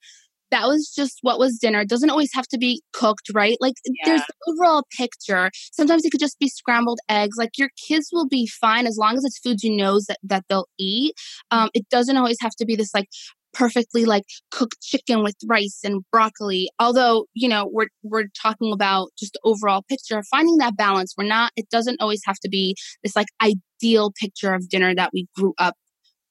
that 0.53 0.67
was 0.67 0.93
just 0.95 1.17
what 1.21 1.39
was 1.39 1.57
dinner. 1.57 1.81
It 1.81 1.89
doesn't 1.89 2.11
always 2.11 2.29
have 2.33 2.47
to 2.49 2.59
be 2.59 2.81
cooked, 2.93 3.31
right? 3.33 3.57
Like 3.59 3.73
yeah. 3.85 4.05
there's 4.05 4.21
the 4.21 4.53
overall 4.53 4.85
picture. 4.95 5.49
Sometimes 5.71 6.05
it 6.05 6.11
could 6.11 6.19
just 6.19 6.37
be 6.37 6.47
scrambled 6.47 6.99
eggs. 7.09 7.37
Like 7.39 7.57
your 7.57 7.69
kids 7.87 8.09
will 8.13 8.27
be 8.27 8.45
fine 8.45 8.85
as 8.85 8.95
long 8.97 9.17
as 9.17 9.25
it's 9.25 9.39
foods 9.39 9.63
you 9.63 9.75
know 9.75 9.99
that, 10.07 10.19
that 10.21 10.43
they'll 10.49 10.67
eat. 10.77 11.15
Um, 11.49 11.69
it 11.73 11.89
doesn't 11.89 12.17
always 12.17 12.37
have 12.39 12.55
to 12.57 12.65
be 12.65 12.75
this 12.75 12.93
like 12.93 13.07
perfectly 13.53 14.05
like 14.05 14.23
cooked 14.51 14.79
chicken 14.81 15.23
with 15.23 15.35
rice 15.45 15.81
and 15.83 16.01
broccoli 16.11 16.69
although 16.79 17.27
you 17.35 17.47
know 17.47 17.69
we're 17.71 17.89
we're 18.01 18.25
talking 18.41 18.73
about 18.73 19.09
just 19.15 19.33
the 19.33 19.39
overall 19.43 19.83
picture 19.87 20.23
finding 20.31 20.57
that 20.57 20.75
balance 20.75 21.13
we're 21.15 21.23
not 21.23 21.51
it 21.55 21.69
doesn't 21.69 22.01
always 22.01 22.21
have 22.25 22.39
to 22.39 22.49
be 22.49 22.75
this 23.03 23.15
like 23.15 23.27
ideal 23.43 24.11
picture 24.19 24.55
of 24.55 24.67
dinner 24.69 24.95
that 24.95 25.11
we 25.13 25.27
grew 25.35 25.53
up 25.59 25.75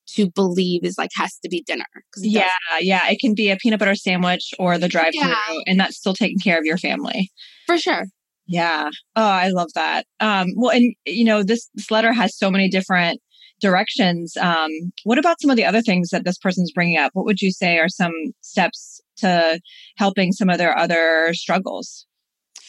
to 0.08 0.30
believe 0.30 0.84
is 0.84 0.96
like 0.98 1.10
has 1.16 1.38
to 1.42 1.48
be 1.48 1.62
dinner. 1.62 1.86
Yeah, 2.18 2.48
yeah. 2.80 3.08
It 3.08 3.18
can 3.20 3.34
be 3.34 3.50
a 3.50 3.56
peanut 3.56 3.78
butter 3.78 3.94
sandwich 3.94 4.52
or 4.58 4.78
the 4.78 4.88
drive 4.88 5.12
through, 5.18 5.28
yeah. 5.28 5.60
and 5.66 5.78
that's 5.78 5.96
still 5.96 6.14
taking 6.14 6.38
care 6.38 6.58
of 6.58 6.64
your 6.64 6.78
family. 6.78 7.30
For 7.66 7.78
sure. 7.78 8.06
Yeah. 8.46 8.90
Oh, 9.16 9.22
I 9.22 9.48
love 9.48 9.70
that. 9.74 10.06
Um, 10.20 10.48
well, 10.56 10.70
and 10.70 10.94
you 11.06 11.24
know, 11.24 11.42
this 11.42 11.68
this 11.74 11.90
letter 11.90 12.12
has 12.12 12.36
so 12.36 12.50
many 12.50 12.68
different 12.68 13.20
directions. 13.60 14.36
Um, 14.36 14.68
what 15.04 15.18
about 15.18 15.40
some 15.40 15.50
of 15.50 15.56
the 15.56 15.64
other 15.64 15.80
things 15.80 16.10
that 16.10 16.24
this 16.24 16.38
person's 16.38 16.72
bringing 16.72 16.98
up? 16.98 17.12
What 17.14 17.24
would 17.24 17.40
you 17.40 17.52
say 17.52 17.78
are 17.78 17.88
some 17.88 18.12
steps 18.40 19.00
to 19.18 19.60
helping 19.96 20.32
some 20.32 20.50
of 20.50 20.58
their 20.58 20.76
other 20.76 21.32
struggles? 21.32 22.06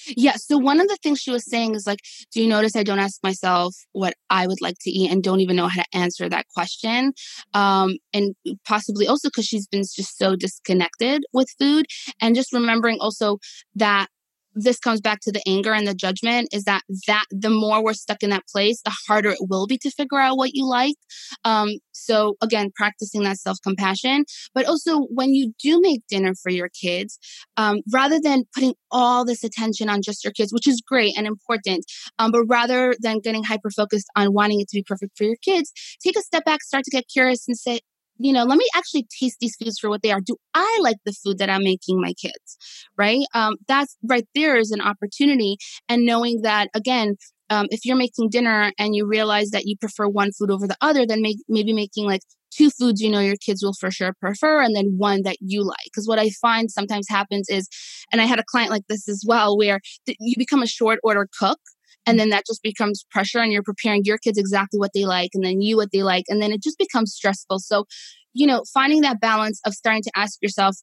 Yeah. 0.07 0.35
So 0.35 0.57
one 0.57 0.79
of 0.79 0.87
the 0.87 0.97
things 1.01 1.19
she 1.19 1.31
was 1.31 1.49
saying 1.49 1.75
is 1.75 1.85
like, 1.87 1.99
do 2.31 2.41
you 2.41 2.47
notice 2.47 2.75
I 2.75 2.83
don't 2.83 2.99
ask 2.99 3.21
myself 3.23 3.75
what 3.91 4.13
I 4.29 4.47
would 4.47 4.61
like 4.61 4.75
to 4.81 4.89
eat 4.89 5.11
and 5.11 5.23
don't 5.23 5.41
even 5.41 5.55
know 5.55 5.67
how 5.67 5.81
to 5.81 5.97
answer 5.97 6.29
that 6.29 6.47
question? 6.49 7.13
Um, 7.53 7.97
and 8.13 8.35
possibly 8.65 9.07
also 9.07 9.29
because 9.29 9.45
she's 9.45 9.67
been 9.67 9.81
just 9.81 10.17
so 10.17 10.35
disconnected 10.35 11.23
with 11.33 11.47
food 11.59 11.85
and 12.21 12.35
just 12.35 12.53
remembering 12.53 12.97
also 12.99 13.39
that 13.75 14.07
this 14.55 14.79
comes 14.79 15.01
back 15.01 15.19
to 15.21 15.31
the 15.31 15.41
anger 15.47 15.73
and 15.73 15.87
the 15.87 15.93
judgment 15.93 16.49
is 16.51 16.63
that 16.63 16.81
that 17.07 17.25
the 17.31 17.49
more 17.49 17.83
we're 17.83 17.93
stuck 17.93 18.23
in 18.23 18.29
that 18.29 18.47
place 18.47 18.81
the 18.83 18.95
harder 19.07 19.29
it 19.29 19.39
will 19.49 19.67
be 19.67 19.77
to 19.77 19.89
figure 19.91 20.19
out 20.19 20.37
what 20.37 20.51
you 20.53 20.67
like. 20.67 20.95
Um, 21.43 21.69
so 21.91 22.35
again 22.41 22.71
practicing 22.75 23.23
that 23.23 23.37
self-compassion 23.37 24.25
but 24.53 24.65
also 24.65 25.01
when 25.09 25.33
you 25.33 25.53
do 25.61 25.79
make 25.81 26.01
dinner 26.07 26.33
for 26.41 26.49
your 26.49 26.69
kids 26.69 27.19
um, 27.57 27.79
rather 27.91 28.19
than 28.19 28.43
putting 28.53 28.73
all 28.91 29.25
this 29.25 29.43
attention 29.43 29.89
on 29.89 30.01
just 30.01 30.23
your 30.23 30.33
kids 30.33 30.53
which 30.53 30.67
is 30.67 30.81
great 30.81 31.13
and 31.17 31.27
important 31.27 31.85
um, 32.19 32.31
but 32.31 32.43
rather 32.47 32.95
than 32.99 33.19
getting 33.19 33.43
hyper 33.43 33.69
focused 33.69 34.07
on 34.15 34.33
wanting 34.33 34.59
it 34.59 34.67
to 34.67 34.77
be 34.77 34.83
perfect 34.83 35.17
for 35.17 35.23
your 35.23 35.37
kids 35.43 35.71
take 36.03 36.17
a 36.17 36.21
step 36.21 36.43
back 36.45 36.61
start 36.61 36.83
to 36.83 36.91
get 36.91 37.05
curious 37.07 37.47
and 37.47 37.57
say 37.57 37.79
you 38.17 38.31
know, 38.31 38.43
let 38.43 38.57
me 38.57 38.65
actually 38.75 39.07
taste 39.19 39.37
these 39.39 39.55
foods 39.55 39.79
for 39.79 39.89
what 39.89 40.01
they 40.01 40.11
are. 40.11 40.21
Do 40.21 40.37
I 40.53 40.79
like 40.81 40.97
the 41.05 41.13
food 41.13 41.37
that 41.39 41.49
I'm 41.49 41.63
making 41.63 41.99
my 41.99 42.13
kids? 42.13 42.57
Right? 42.97 43.25
Um, 43.33 43.55
that's 43.67 43.97
right 44.03 44.27
there 44.35 44.57
is 44.57 44.71
an 44.71 44.81
opportunity. 44.81 45.57
And 45.89 46.05
knowing 46.05 46.41
that, 46.41 46.69
again, 46.73 47.15
um, 47.49 47.67
if 47.69 47.85
you're 47.85 47.97
making 47.97 48.29
dinner 48.29 48.71
and 48.79 48.95
you 48.95 49.05
realize 49.05 49.49
that 49.49 49.65
you 49.65 49.75
prefer 49.77 50.07
one 50.07 50.31
food 50.31 50.51
over 50.51 50.67
the 50.67 50.77
other, 50.81 51.05
then 51.05 51.21
make, 51.21 51.37
maybe 51.47 51.73
making 51.73 52.05
like 52.05 52.21
two 52.51 52.69
foods 52.69 53.01
you 53.01 53.09
know 53.09 53.19
your 53.19 53.35
kids 53.35 53.63
will 53.63 53.73
for 53.73 53.89
sure 53.89 54.13
prefer 54.19 54.61
and 54.61 54.75
then 54.75 54.95
one 54.97 55.23
that 55.23 55.37
you 55.39 55.63
like. 55.63 55.85
Because 55.85 56.07
what 56.07 56.19
I 56.19 56.29
find 56.41 56.71
sometimes 56.71 57.07
happens 57.09 57.49
is, 57.49 57.67
and 58.11 58.21
I 58.21 58.25
had 58.25 58.39
a 58.39 58.43
client 58.43 58.71
like 58.71 58.87
this 58.87 59.09
as 59.09 59.23
well, 59.27 59.57
where 59.57 59.79
th- 60.05 60.17
you 60.19 60.35
become 60.37 60.61
a 60.61 60.67
short 60.67 60.99
order 61.03 61.27
cook 61.39 61.59
and 62.05 62.19
then 62.19 62.29
that 62.29 62.45
just 62.45 62.61
becomes 62.63 63.05
pressure 63.11 63.39
and 63.39 63.51
you're 63.51 63.63
preparing 63.63 64.01
your 64.03 64.17
kids 64.17 64.37
exactly 64.37 64.79
what 64.79 64.91
they 64.93 65.05
like 65.05 65.31
and 65.33 65.43
then 65.43 65.61
you 65.61 65.77
what 65.77 65.91
they 65.91 66.03
like 66.03 66.25
and 66.27 66.41
then 66.41 66.51
it 66.51 66.61
just 66.61 66.77
becomes 66.77 67.13
stressful 67.13 67.59
so 67.59 67.85
you 68.33 68.47
know 68.47 68.63
finding 68.73 69.01
that 69.01 69.19
balance 69.19 69.59
of 69.65 69.73
starting 69.73 70.03
to 70.03 70.11
ask 70.15 70.41
yourself 70.41 70.77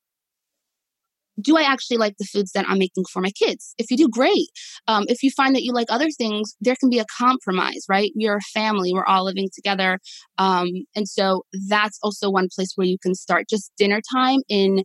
do 1.41 1.57
I 1.57 1.63
actually 1.63 1.97
like 1.97 2.17
the 2.19 2.25
foods 2.25 2.53
that 2.53 2.67
I'm 2.69 2.79
making 2.79 3.05
for 3.11 3.21
my 3.21 3.31
kids? 3.31 3.75
If 3.79 3.91
you 3.91 3.97
do, 3.97 4.09
great. 4.09 4.49
Um, 4.87 5.05
if 5.09 5.23
you 5.23 5.31
find 5.31 5.55
that 5.55 5.63
you 5.63 5.73
like 5.73 5.87
other 5.91 6.11
things, 6.11 6.55
there 6.61 6.77
can 6.79 6.91
be 6.91 6.99
a 6.99 7.07
compromise, 7.17 7.85
right? 7.89 8.13
You're 8.15 8.37
a 8.37 8.53
family, 8.53 8.93
we're 8.93 9.07
all 9.07 9.25
living 9.25 9.49
together. 9.55 9.99
Um, 10.39 10.69
and 10.95 11.09
so 11.09 11.45
that's 11.69 11.99
also 12.03 12.31
one 12.31 12.49
place 12.55 12.73
where 12.77 12.87
you 12.87 12.99
can 13.03 13.15
start 13.15 13.49
just 13.49 13.73
dinner 13.79 14.01
time 14.13 14.41
in 14.49 14.85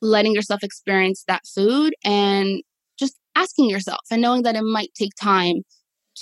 letting 0.00 0.32
yourself 0.32 0.62
experience 0.62 1.24
that 1.26 1.42
food 1.46 1.94
and 2.04 2.62
asking 3.38 3.70
yourself 3.70 4.00
and 4.10 4.20
knowing 4.20 4.42
that 4.42 4.56
it 4.56 4.62
might 4.62 4.90
take 4.94 5.12
time 5.20 5.62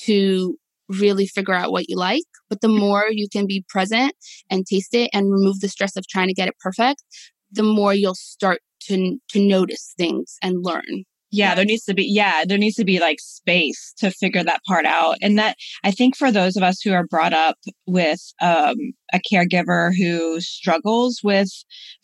to 0.04 0.56
really 0.88 1.26
figure 1.26 1.54
out 1.54 1.72
what 1.72 1.88
you 1.88 1.96
like. 1.96 2.22
But 2.48 2.60
the 2.60 2.68
mm-hmm. 2.68 2.78
more 2.78 3.06
you 3.10 3.28
can 3.30 3.46
be 3.46 3.64
present 3.68 4.14
and 4.50 4.66
taste 4.66 4.94
it 4.94 5.10
and 5.12 5.32
remove 5.32 5.60
the 5.60 5.68
stress 5.68 5.96
of 5.96 6.06
trying 6.06 6.28
to 6.28 6.34
get 6.34 6.48
it 6.48 6.58
perfect, 6.60 7.02
the 7.50 7.62
more 7.62 7.94
you'll 7.94 8.14
start 8.14 8.60
to 8.82 9.18
to 9.30 9.40
notice 9.40 9.94
things 9.96 10.36
and 10.42 10.64
learn 10.64 11.04
yeah 11.30 11.54
there 11.54 11.64
needs 11.64 11.84
to 11.84 11.94
be 11.94 12.04
yeah 12.04 12.44
there 12.46 12.58
needs 12.58 12.76
to 12.76 12.84
be 12.84 13.00
like 13.00 13.18
space 13.20 13.92
to 13.98 14.10
figure 14.10 14.44
that 14.44 14.62
part 14.66 14.84
out 14.84 15.16
and 15.20 15.38
that 15.38 15.56
i 15.84 15.90
think 15.90 16.16
for 16.16 16.30
those 16.30 16.56
of 16.56 16.62
us 16.62 16.80
who 16.80 16.92
are 16.92 17.06
brought 17.06 17.32
up 17.32 17.56
with 17.86 18.20
um, 18.40 18.76
a 19.12 19.20
caregiver 19.30 19.90
who 19.96 20.40
struggles 20.40 21.20
with 21.22 21.50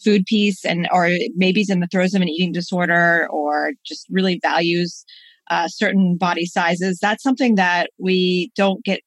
food 0.05 0.25
peace 0.27 0.65
and 0.65 0.89
or 0.93 1.11
maybe 1.37 1.61
is 1.61 1.71
in 1.71 1.81
the 1.81 1.89
throes 1.89 2.15
of 2.15 2.23
an 2.23 2.29
eating 2.29 2.53
disorder 2.53 3.29
or 3.31 3.73
just 3.85 4.07
really 4.11 4.39
values 4.43 5.05
uh, 5.51 5.69
certain 5.69 6.17
body 6.17 6.47
sizes 6.47 6.99
that's 7.01 7.23
something 7.23 7.55
that 7.57 7.91
we 7.99 8.51
don't 8.57 8.85
get 8.85 9.01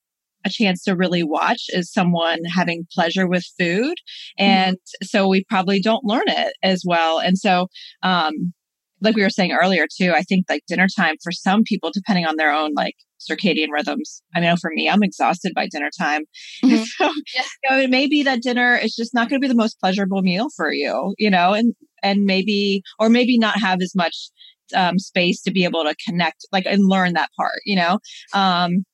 a 0.46 0.50
chance 0.50 0.84
to 0.84 0.96
really 0.96 1.24
watch 1.24 1.66
is 1.70 1.92
someone 1.92 2.40
having 2.46 2.86
pleasure 2.94 3.28
with 3.28 3.44
food 3.60 3.96
mm-hmm. 4.40 4.44
and 4.44 4.76
mm-hmm. 4.76 5.06
so 5.06 5.28
we 5.28 5.44
probably 5.50 5.82
don't 5.82 6.06
learn 6.06 6.28
it 6.28 6.54
as 6.64 6.84
well 6.86 7.20
and 7.20 7.38
so 7.38 7.68
um 8.04 8.54
like 9.02 9.16
we 9.16 9.24
were 9.24 9.30
saying 9.30 9.52
earlier 9.52 9.86
too, 9.92 10.14
I 10.16 10.22
think 10.22 10.46
like 10.50 10.64
dinner 10.68 10.88
time 10.96 11.16
for 11.24 11.32
some 11.32 11.64
people, 11.64 11.92
depending 11.94 12.26
on 12.26 12.38
their 12.38 12.52
own 12.52 12.74
like 12.76 12.96
circadian 13.20 13.70
rhythms. 13.72 14.22
I 14.36 14.40
know 14.40 14.56
for 14.56 14.72
me, 14.74 14.90
I'm 14.90 15.04
exhausted 15.04 15.54
by 15.56 15.68
dinner 15.68 15.90
time. 15.98 16.24
Mm-hmm. 16.64 16.84
so 16.84 17.12
yeah. 17.36 17.44
you 17.64 17.70
know, 17.70 17.84
it 17.84 17.90
may 17.90 18.08
be 18.08 18.24
that 18.24 18.42
dinner 18.42 18.76
is 18.76 18.96
just 18.96 19.14
not 19.14 19.30
going 19.30 19.40
to 19.40 19.46
be 19.46 19.52
the 19.52 19.58
most 19.58 19.80
pleasurable 19.80 20.22
meal 20.22 20.48
for 20.56 20.72
you, 20.72 21.14
you 21.18 21.30
know, 21.30 21.54
and 21.54 21.74
and 22.02 22.26
maybe 22.26 22.82
or 23.00 23.10
maybe 23.10 23.38
not 23.38 23.60
have 23.60 23.82
as 23.82 23.94
much 23.96 24.16
um, 24.74 24.98
space 24.98 25.42
to 25.44 25.52
be 25.52 25.64
able 25.64 25.84
to 25.84 25.96
connect 26.06 26.46
like 26.52 26.66
and 26.66 26.88
learn 26.88 27.14
that 27.14 27.30
part, 27.38 27.60
you 27.66 27.76
know. 27.76 28.00
Um, 28.34 28.86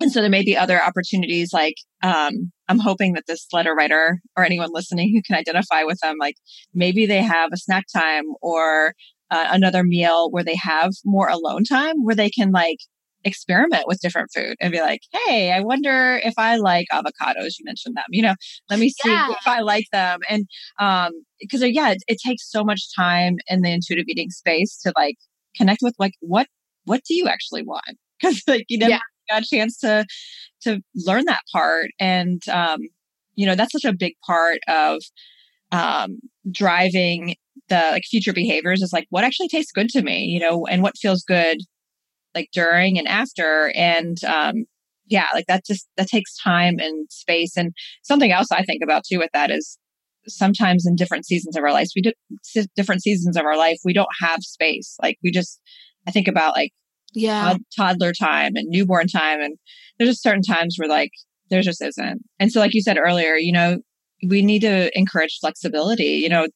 and 0.00 0.10
so 0.10 0.20
there 0.20 0.30
may 0.30 0.44
be 0.44 0.56
other 0.56 0.82
opportunities 0.82 1.52
like 1.52 1.76
um, 2.02 2.50
i'm 2.68 2.78
hoping 2.78 3.12
that 3.12 3.24
this 3.26 3.46
letter 3.52 3.74
writer 3.74 4.20
or 4.36 4.44
anyone 4.44 4.70
listening 4.72 5.12
who 5.14 5.22
can 5.22 5.38
identify 5.38 5.84
with 5.84 5.98
them 6.00 6.16
like 6.18 6.36
maybe 6.74 7.06
they 7.06 7.22
have 7.22 7.50
a 7.52 7.56
snack 7.56 7.84
time 7.94 8.24
or 8.42 8.94
uh, 9.30 9.48
another 9.50 9.84
meal 9.84 10.30
where 10.30 10.44
they 10.44 10.56
have 10.56 10.92
more 11.04 11.28
alone 11.28 11.64
time 11.64 11.96
where 12.04 12.14
they 12.14 12.30
can 12.30 12.50
like 12.50 12.78
experiment 13.24 13.84
with 13.86 14.00
different 14.00 14.30
food 14.34 14.56
and 14.60 14.72
be 14.72 14.80
like, 14.80 15.00
hey, 15.12 15.50
I 15.50 15.60
wonder 15.60 16.20
if 16.22 16.34
I 16.36 16.56
like 16.56 16.86
avocados. 16.92 17.58
You 17.58 17.64
mentioned 17.64 17.96
them, 17.96 18.04
you 18.10 18.22
know, 18.22 18.34
let 18.70 18.78
me 18.78 18.90
see 18.90 19.10
yeah. 19.10 19.30
if 19.30 19.46
I 19.46 19.60
like 19.60 19.86
them. 19.92 20.20
And 20.28 20.46
um, 20.78 21.12
because 21.40 21.62
uh, 21.62 21.66
yeah, 21.66 21.92
it, 21.92 22.02
it, 22.06 22.18
takes 22.24 22.50
so 22.50 22.64
much 22.64 22.94
time 22.94 23.36
in 23.48 23.62
the 23.62 23.72
intuitive 23.72 24.06
eating 24.08 24.30
space 24.30 24.78
to 24.82 24.92
like 24.96 25.16
connect 25.56 25.80
with 25.82 25.94
like 25.98 26.14
what 26.20 26.46
what 26.84 27.02
do 27.06 27.14
you 27.14 27.26
actually 27.28 27.62
want? 27.62 27.84
Because 28.20 28.42
like 28.46 28.64
you 28.68 28.78
never 28.78 28.92
yeah. 28.92 29.00
got 29.28 29.42
a 29.42 29.46
chance 29.46 29.76
to 29.80 30.06
to 30.62 30.80
learn 30.94 31.24
that 31.26 31.42
part. 31.52 31.88
And 31.98 32.40
um, 32.48 32.78
you 33.34 33.44
know, 33.44 33.56
that's 33.56 33.72
such 33.72 33.84
a 33.84 33.92
big 33.92 34.14
part 34.24 34.60
of 34.68 35.02
um 35.72 36.20
driving 36.50 37.34
the 37.68 37.88
like 37.92 38.04
future 38.04 38.32
behaviors 38.32 38.82
is 38.82 38.92
like 38.92 39.06
what 39.10 39.24
actually 39.24 39.48
tastes 39.48 39.72
good 39.72 39.88
to 39.90 40.02
me, 40.02 40.24
you 40.24 40.40
know, 40.40 40.66
and 40.66 40.82
what 40.82 40.98
feels 40.98 41.22
good 41.22 41.58
like 42.34 42.48
during 42.52 42.98
and 42.98 43.08
after. 43.08 43.72
And 43.74 44.22
um 44.24 44.64
yeah, 45.06 45.26
like 45.34 45.46
that 45.46 45.64
just 45.66 45.88
that 45.96 46.08
takes 46.08 46.36
time 46.36 46.78
and 46.78 47.06
space. 47.10 47.56
And 47.56 47.72
something 48.02 48.32
else 48.32 48.50
I 48.50 48.62
think 48.62 48.82
about 48.82 49.04
too 49.04 49.18
with 49.18 49.30
that 49.32 49.50
is 49.50 49.78
sometimes 50.26 50.86
in 50.86 50.96
different 50.96 51.26
seasons 51.26 51.56
of 51.56 51.62
our 51.62 51.72
lives, 51.72 51.92
we 51.94 52.02
do 52.02 52.12
different 52.76 53.02
seasons 53.02 53.36
of 53.36 53.44
our 53.44 53.56
life, 53.56 53.78
we 53.84 53.92
don't 53.92 54.08
have 54.20 54.42
space. 54.42 54.96
Like 55.02 55.18
we 55.22 55.30
just 55.30 55.60
I 56.06 56.10
think 56.10 56.28
about 56.28 56.54
like 56.54 56.72
yeah 57.14 57.56
toddler 57.76 58.12
time 58.12 58.56
and 58.56 58.68
newborn 58.68 59.06
time 59.06 59.40
and 59.40 59.56
there's 59.98 60.10
just 60.10 60.22
certain 60.22 60.42
times 60.42 60.76
where 60.78 60.88
like 60.88 61.12
there 61.50 61.62
just 61.62 61.82
isn't. 61.82 62.22
And 62.40 62.50
so 62.50 62.60
like 62.60 62.74
you 62.74 62.82
said 62.82 62.98
earlier, 62.98 63.34
you 63.36 63.52
know, 63.52 63.78
we 64.26 64.42
need 64.42 64.60
to 64.60 64.96
encourage 64.98 65.38
flexibility. 65.40 66.14
You 66.22 66.28
know, 66.28 66.48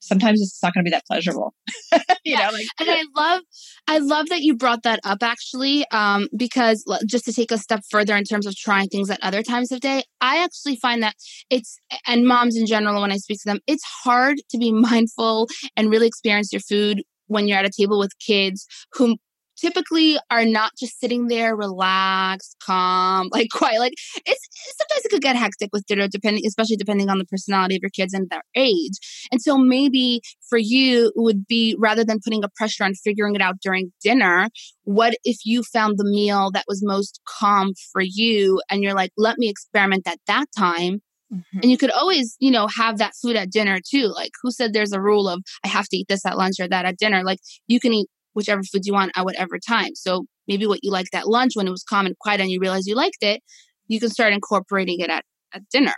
sometimes 0.00 0.40
it's 0.40 0.62
not 0.62 0.74
going 0.74 0.84
to 0.84 0.88
be 0.88 0.92
that 0.92 1.04
pleasurable. 1.06 1.54
you 1.92 2.00
yeah. 2.24 2.46
know, 2.46 2.52
like 2.52 2.66
and 2.80 2.90
I 2.90 3.04
love 3.14 3.42
I 3.88 3.98
love 3.98 4.28
that 4.28 4.42
you 4.42 4.56
brought 4.56 4.82
that 4.82 5.00
up 5.04 5.22
actually 5.22 5.84
um 5.90 6.28
because 6.36 6.84
just 7.06 7.24
to 7.26 7.32
take 7.32 7.50
a 7.50 7.58
step 7.58 7.82
further 7.90 8.16
in 8.16 8.24
terms 8.24 8.46
of 8.46 8.54
trying 8.56 8.88
things 8.88 9.10
at 9.10 9.18
other 9.22 9.42
times 9.42 9.72
of 9.72 9.80
day, 9.80 10.02
I 10.20 10.42
actually 10.42 10.76
find 10.76 11.02
that 11.02 11.14
it's 11.50 11.78
and 12.06 12.26
moms 12.26 12.56
in 12.56 12.66
general 12.66 13.00
when 13.02 13.12
I 13.12 13.16
speak 13.16 13.38
to 13.42 13.48
them, 13.48 13.60
it's 13.66 13.84
hard 14.04 14.38
to 14.50 14.58
be 14.58 14.72
mindful 14.90 15.48
and 15.76 15.90
really 15.90 16.06
experience 16.06 16.52
your 16.52 16.60
food 16.60 17.02
when 17.28 17.48
you're 17.48 17.58
at 17.58 17.64
a 17.64 17.70
table 17.70 17.98
with 17.98 18.12
kids 18.18 18.66
whom 18.92 19.16
typically 19.56 20.18
are 20.30 20.44
not 20.44 20.72
just 20.78 20.98
sitting 21.00 21.28
there 21.28 21.56
relaxed, 21.56 22.56
calm, 22.62 23.28
like 23.32 23.48
quiet. 23.52 23.80
Like 23.80 23.94
it's 24.24 24.48
sometimes 24.76 25.04
it 25.04 25.10
could 25.10 25.22
get 25.22 25.36
hectic 25.36 25.70
with 25.72 25.86
dinner, 25.86 26.08
depending, 26.08 26.44
especially 26.46 26.76
depending 26.76 27.08
on 27.08 27.18
the 27.18 27.24
personality 27.24 27.76
of 27.76 27.82
your 27.82 27.90
kids 27.90 28.12
and 28.12 28.28
their 28.30 28.42
age. 28.54 29.26
And 29.30 29.40
so 29.40 29.56
maybe 29.58 30.20
for 30.48 30.58
you 30.58 31.06
it 31.08 31.12
would 31.16 31.46
be 31.46 31.76
rather 31.78 32.04
than 32.04 32.20
putting 32.24 32.44
a 32.44 32.48
pressure 32.56 32.84
on 32.84 32.94
figuring 32.94 33.34
it 33.34 33.42
out 33.42 33.56
during 33.60 33.92
dinner, 34.02 34.48
what 34.84 35.14
if 35.24 35.38
you 35.44 35.62
found 35.62 35.98
the 35.98 36.04
meal 36.04 36.50
that 36.52 36.64
was 36.68 36.82
most 36.84 37.20
calm 37.26 37.72
for 37.92 38.02
you 38.02 38.60
and 38.70 38.82
you're 38.82 38.94
like, 38.94 39.12
let 39.16 39.38
me 39.38 39.48
experiment 39.48 40.06
at 40.06 40.18
that 40.26 40.46
time 40.56 41.00
Mm-hmm. 41.32 41.58
And 41.62 41.70
you 41.70 41.78
could 41.78 41.90
always, 41.90 42.36
you 42.38 42.50
know, 42.50 42.68
have 42.68 42.98
that 42.98 43.14
food 43.20 43.36
at 43.36 43.50
dinner 43.50 43.80
too. 43.84 44.12
Like, 44.14 44.32
who 44.42 44.50
said 44.50 44.72
there's 44.72 44.92
a 44.92 45.00
rule 45.00 45.28
of 45.28 45.42
I 45.64 45.68
have 45.68 45.88
to 45.88 45.96
eat 45.96 46.08
this 46.08 46.24
at 46.24 46.36
lunch 46.36 46.56
or 46.60 46.68
that 46.68 46.84
at 46.84 46.98
dinner? 46.98 47.24
Like, 47.24 47.40
you 47.66 47.80
can 47.80 47.92
eat 47.92 48.08
whichever 48.36 48.62
food 48.62 48.84
you 48.84 48.92
want 48.92 49.12
at 49.16 49.24
whatever 49.24 49.58
time. 49.58 49.94
So 49.94 50.26
maybe 50.46 50.66
what 50.66 50.80
you 50.82 50.90
liked 50.90 51.14
at 51.14 51.26
lunch 51.26 51.52
when 51.54 51.66
it 51.66 51.70
was 51.70 51.82
calm 51.82 52.04
and 52.04 52.16
quiet 52.18 52.40
and 52.40 52.50
you 52.50 52.60
realized 52.60 52.86
you 52.86 52.94
liked 52.94 53.22
it, 53.22 53.42
you 53.88 53.98
can 53.98 54.10
start 54.10 54.34
incorporating 54.34 55.00
it 55.00 55.08
at, 55.08 55.24
at 55.54 55.62
dinner. 55.70 55.94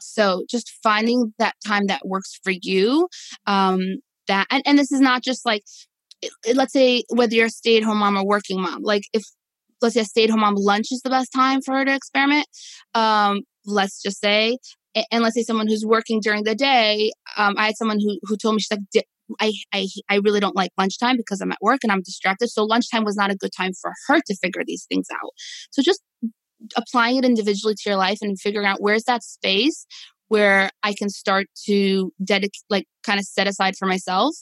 So 0.00 0.44
just 0.48 0.72
finding 0.82 1.34
that 1.38 1.56
time 1.66 1.88
that 1.88 2.06
works 2.06 2.38
for 2.44 2.52
you. 2.62 3.08
Um, 3.46 3.80
that 4.28 4.46
and, 4.50 4.62
and 4.64 4.78
this 4.78 4.92
is 4.92 5.00
not 5.00 5.24
just 5.24 5.44
like 5.44 5.62
let's 6.54 6.72
say 6.72 7.02
whether 7.08 7.34
you're 7.34 7.46
a 7.46 7.50
stay-at-home 7.50 7.98
mom 7.98 8.16
or 8.16 8.24
working 8.24 8.60
mom. 8.60 8.82
Like 8.82 9.02
if 9.12 9.24
let's 9.82 9.94
say 9.94 10.02
a 10.02 10.04
stay-at-home 10.04 10.40
mom 10.40 10.54
lunch 10.56 10.86
is 10.92 11.00
the 11.02 11.10
best 11.10 11.32
time 11.34 11.60
for 11.60 11.74
her 11.74 11.84
to 11.84 11.94
experiment. 11.94 12.46
Um, 12.94 13.40
let's 13.66 14.00
just 14.00 14.20
say 14.20 14.58
and 15.10 15.22
let's 15.22 15.34
say 15.34 15.42
someone 15.42 15.66
who's 15.66 15.84
working 15.84 16.20
during 16.20 16.44
the 16.44 16.54
day 16.54 17.12
um, 17.36 17.54
i 17.58 17.66
had 17.66 17.76
someone 17.76 17.98
who, 18.00 18.18
who 18.22 18.36
told 18.36 18.54
me 18.54 18.60
she's 18.60 18.70
like 18.70 19.04
I, 19.40 19.52
I 19.72 19.86
I 20.08 20.16
really 20.16 20.40
don't 20.40 20.56
like 20.56 20.70
lunchtime 20.78 21.16
because 21.16 21.40
I'm 21.40 21.52
at 21.52 21.58
work 21.60 21.80
and 21.82 21.92
I'm 21.92 22.02
distracted. 22.02 22.48
So 22.50 22.64
lunchtime 22.64 23.04
was 23.04 23.16
not 23.16 23.30
a 23.30 23.36
good 23.36 23.50
time 23.56 23.72
for 23.80 23.92
her 24.08 24.20
to 24.26 24.36
figure 24.36 24.62
these 24.66 24.86
things 24.88 25.06
out. 25.12 25.30
So 25.70 25.82
just 25.82 26.02
applying 26.76 27.16
it 27.16 27.24
individually 27.24 27.74
to 27.74 27.90
your 27.90 27.96
life 27.98 28.18
and 28.22 28.38
figuring 28.40 28.66
out 28.66 28.80
where's 28.80 29.04
that 29.04 29.22
space 29.22 29.86
where 30.28 30.70
I 30.84 30.94
can 30.94 31.08
start 31.10 31.46
to 31.66 32.12
dedicate, 32.22 32.62
like, 32.70 32.86
kind 33.04 33.18
of 33.18 33.26
set 33.26 33.48
aside 33.48 33.74
for 33.76 33.86
myself 33.86 34.34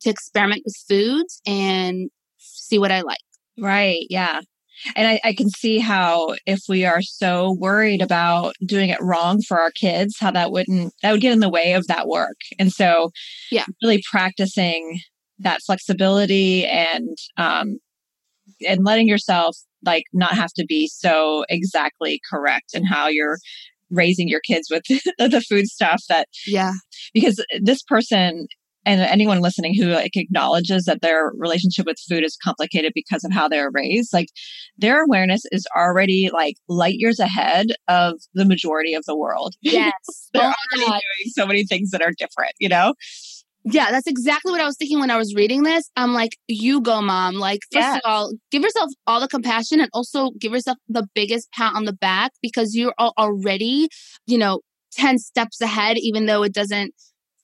to 0.00 0.10
experiment 0.10 0.62
with 0.64 0.74
foods 0.88 1.40
and 1.46 2.10
see 2.38 2.78
what 2.78 2.90
I 2.90 3.02
like. 3.02 3.18
Right. 3.58 4.06
Yeah. 4.10 4.40
And 4.94 5.08
I, 5.08 5.20
I, 5.24 5.34
can 5.34 5.48
see 5.50 5.78
how 5.78 6.34
if 6.46 6.60
we 6.68 6.84
are 6.84 7.02
so 7.02 7.56
worried 7.58 8.02
about 8.02 8.54
doing 8.64 8.90
it 8.90 9.00
wrong 9.00 9.40
for 9.42 9.60
our 9.60 9.70
kids, 9.70 10.16
how 10.18 10.30
that 10.32 10.52
wouldn't 10.52 10.92
that 11.02 11.12
would 11.12 11.20
get 11.20 11.32
in 11.32 11.40
the 11.40 11.48
way 11.48 11.72
of 11.72 11.86
that 11.86 12.08
work. 12.08 12.36
And 12.58 12.72
so 12.72 13.10
yeah, 13.50 13.64
really 13.82 14.02
practicing 14.10 15.00
that 15.38 15.62
flexibility 15.62 16.66
and 16.66 17.16
um 17.36 17.78
and 18.66 18.84
letting 18.84 19.08
yourself 19.08 19.56
like 19.84 20.04
not 20.12 20.34
have 20.34 20.52
to 20.54 20.64
be 20.66 20.88
so 20.88 21.44
exactly 21.48 22.20
correct 22.30 22.74
in 22.74 22.84
how 22.84 23.08
you're 23.08 23.38
raising 23.90 24.28
your 24.28 24.40
kids 24.40 24.68
with 24.70 24.82
the 25.18 25.44
food 25.48 25.66
stuff 25.66 26.02
that 26.08 26.28
yeah 26.46 26.72
because 27.14 27.44
this 27.60 27.82
person 27.82 28.46
and 28.86 29.00
anyone 29.00 29.40
listening 29.40 29.74
who 29.74 29.88
like 29.88 30.16
acknowledges 30.16 30.84
that 30.84 31.02
their 31.02 31.32
relationship 31.36 31.84
with 31.84 31.98
food 32.08 32.24
is 32.24 32.38
complicated 32.42 32.92
because 32.94 33.24
of 33.24 33.32
how 33.32 33.48
they're 33.48 33.70
raised 33.72 34.12
like 34.12 34.28
their 34.78 35.04
awareness 35.04 35.42
is 35.52 35.66
already 35.76 36.30
like 36.32 36.56
light 36.68 36.94
years 36.96 37.18
ahead 37.18 37.66
of 37.88 38.14
the 38.34 38.46
majority 38.46 38.94
of 38.94 39.04
the 39.04 39.16
world 39.16 39.54
yes 39.60 40.30
they're 40.32 40.42
oh 40.42 40.54
already 40.72 40.86
doing 40.86 41.32
so 41.32 41.46
many 41.46 41.64
things 41.64 41.90
that 41.90 42.00
are 42.00 42.12
different 42.16 42.52
you 42.58 42.68
know 42.68 42.94
yeah, 43.68 43.90
that's 43.90 44.06
exactly 44.06 44.52
what 44.52 44.60
I 44.60 44.64
was 44.64 44.76
thinking 44.76 45.00
when 45.00 45.10
I 45.10 45.16
was 45.16 45.34
reading 45.34 45.64
this. 45.64 45.90
I'm 45.96 46.14
like, 46.14 46.38
you 46.46 46.80
go, 46.80 47.02
mom. 47.02 47.34
Like, 47.34 47.62
first 47.72 47.82
yes. 47.82 48.00
of 48.04 48.08
all, 48.08 48.32
give 48.52 48.62
yourself 48.62 48.92
all 49.08 49.18
the 49.18 49.26
compassion 49.26 49.80
and 49.80 49.90
also 49.92 50.30
give 50.38 50.52
yourself 50.52 50.78
the 50.88 51.08
biggest 51.16 51.50
pat 51.50 51.74
on 51.74 51.84
the 51.84 51.92
back 51.92 52.30
because 52.40 52.76
you're 52.76 52.94
already, 52.96 53.88
you 54.24 54.38
know, 54.38 54.60
10 54.92 55.18
steps 55.18 55.60
ahead, 55.60 55.98
even 55.98 56.26
though 56.26 56.44
it 56.44 56.54
doesn't 56.54 56.94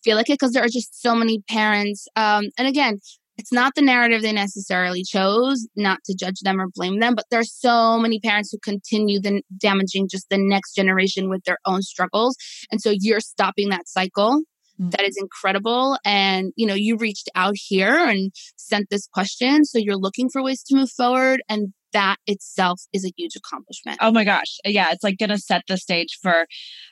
feel 0.05 0.17
like 0.17 0.31
it 0.31 0.35
because 0.35 0.53
there 0.53 0.65
are 0.65 0.69
just 0.69 1.01
so 1.01 1.15
many 1.15 1.43
parents. 1.49 2.07
Um, 2.17 2.47
and 2.59 2.69
again, 2.69 2.99
it's 3.39 3.53
not 3.53 3.75
the 3.75 3.83
narrative 3.83 4.23
they 4.23 4.33
necessarily 4.33 5.03
chose, 5.03 5.67
not 5.75 5.99
to 6.05 6.15
judge 6.15 6.41
them 6.43 6.61
or 6.61 6.69
blame 6.75 7.01
them, 7.01 7.15
but 7.15 7.25
there 7.31 7.41
are 7.41 7.45
so 7.45 7.99
many 7.99 8.21
parents 8.21 8.53
who 8.53 8.59
continue 8.59 9.21
the 9.21 9.43
damaging 9.59 10.09
just 10.09 10.29
the 10.29 10.39
next 10.39 10.75
generation 10.75 11.31
with 11.31 11.43
their 11.45 11.59
own 11.65 11.83
struggles. 11.83 12.37
And 12.71 12.81
so 12.81 12.93
you're 12.95 13.21
stopping 13.21 13.71
that 13.71 13.89
cycle. 13.89 14.43
Mm-hmm. 14.81 14.91
That 14.91 15.03
is 15.03 15.17
incredible. 15.19 15.99
And, 16.05 16.53
you 16.57 16.67
know, 16.67 16.75
you 16.75 16.97
reached 16.97 17.31
out 17.35 17.55
here 17.57 17.97
and 17.97 18.33
sent 18.57 18.91
this 18.91 19.07
question. 19.07 19.65
So 19.65 19.79
you're 19.79 19.97
looking 19.97 20.29
for 20.31 20.43
ways 20.43 20.63
to 20.65 20.77
move 20.77 20.91
forward. 20.91 21.43
And 21.49 21.73
that 21.93 22.17
itself 22.27 22.83
is 22.93 23.05
a 23.05 23.13
huge 23.17 23.37
accomplishment. 23.37 23.99
Oh 24.01 24.13
my 24.13 24.25
gosh. 24.25 24.59
Yeah. 24.65 24.89
It's 24.91 25.05
like 25.05 25.19
going 25.19 25.31
to 25.31 25.39
set 25.39 25.63
the 25.69 25.77
stage 25.77 26.19
for 26.21 26.47